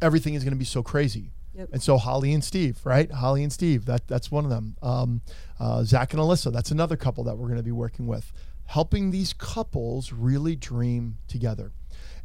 everything 0.00 0.32
is 0.32 0.44
going 0.44 0.54
to 0.54 0.58
be 0.58 0.64
so 0.64 0.82
crazy. 0.82 1.32
Yep. 1.58 1.70
And 1.72 1.82
so 1.82 1.98
Holly 1.98 2.32
and 2.32 2.44
Steve, 2.44 2.78
right? 2.84 3.10
Holly 3.10 3.42
and 3.42 3.52
Steve, 3.52 3.84
that 3.86 4.06
that's 4.06 4.30
one 4.30 4.44
of 4.44 4.50
them. 4.50 4.76
Um, 4.80 5.22
uh, 5.58 5.82
Zach 5.82 6.12
and 6.12 6.22
Alyssa, 6.22 6.52
that's 6.52 6.70
another 6.70 6.96
couple 6.96 7.24
that 7.24 7.36
we're 7.36 7.48
going 7.48 7.56
to 7.58 7.64
be 7.64 7.72
working 7.72 8.06
with, 8.06 8.32
helping 8.66 9.10
these 9.10 9.32
couples 9.32 10.12
really 10.12 10.54
dream 10.54 11.18
together. 11.26 11.72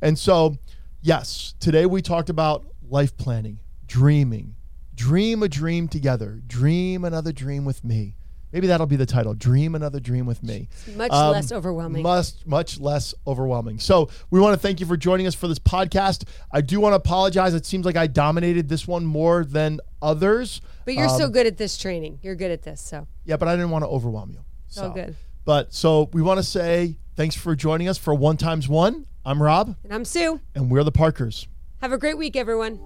And 0.04 0.20
so, 0.20 0.58
yes, 1.02 1.56
today 1.60 1.88
we 1.88 2.04
talked 2.04 2.30
about 2.30 2.64
life 2.88 3.18
planning, 3.18 3.58
dreaming, 3.88 4.54
dream 4.94 5.42
a 5.42 5.50
dream 5.50 5.88
together, 5.88 6.40
dream 6.46 7.04
another 7.04 7.32
dream 7.32 7.66
with 7.66 7.84
me. 7.84 8.14
Maybe 8.54 8.68
that'll 8.68 8.86
be 8.86 8.96
the 8.96 9.08
title, 9.08 9.34
Dream 9.34 9.74
Another 9.74 10.00
Dream 10.00 10.28
with 10.28 10.44
Me. 10.44 10.70
Much 10.96 11.12
Um, 11.12 11.32
less 11.32 11.52
overwhelming. 11.52 12.04
Much, 12.04 12.34
much 12.46 12.80
less 12.80 13.16
overwhelming. 13.26 13.80
So 13.80 14.10
we 14.30 14.40
want 14.40 14.54
to 14.54 14.60
thank 14.60 14.80
you 14.80 14.86
for 14.86 14.96
joining 14.96 15.26
us 15.26 15.34
for 15.34 15.48
this 15.48 15.58
podcast. 15.58 16.26
I 16.52 16.62
do 16.62 16.80
want 16.80 16.94
to 16.94 16.98
apologize. 16.98 17.56
It 17.56 17.66
seems 17.66 17.84
like 17.84 17.98
I 17.98 18.06
dominated 18.06 18.70
this 18.70 18.88
one 18.88 19.06
more 19.06 19.44
than 19.44 19.80
others. 20.04 20.62
but 20.86 20.94
you're 20.94 21.10
um, 21.10 21.18
so 21.18 21.30
good 21.30 21.48
at 21.48 21.58
this 21.58 21.78
training. 21.80 22.20
You're 22.22 22.36
good 22.36 22.52
at 22.52 22.62
this, 22.62 22.80
so 22.80 23.08
Yeah, 23.26 23.38
but 23.38 23.48
I 23.48 23.56
didn't 23.56 23.72
want 23.72 23.84
to 23.84 23.90
overwhelm 23.90 24.30
you. 24.32 24.40
So 24.68 24.92
good. 24.92 25.16
But 25.46 25.74
so 25.74 26.10
we 26.14 26.22
want 26.22 26.38
to 26.38 26.44
say 26.44 26.98
thanks 27.16 27.36
for 27.36 27.56
joining 27.56 27.88
us 27.90 27.98
for 27.98 28.14
One 28.14 28.38
Times 28.38 28.70
One. 28.70 29.08
I'm 29.26 29.42
Rob, 29.42 29.76
And 29.84 29.94
I'm 29.94 30.06
Sue. 30.06 30.42
and 30.54 30.70
we're 30.70 30.84
the 30.84 30.92
Parkers. 30.92 31.48
Have 31.82 31.92
a 31.92 31.98
great 31.98 32.18
week, 32.18 32.36
everyone. 32.36 32.80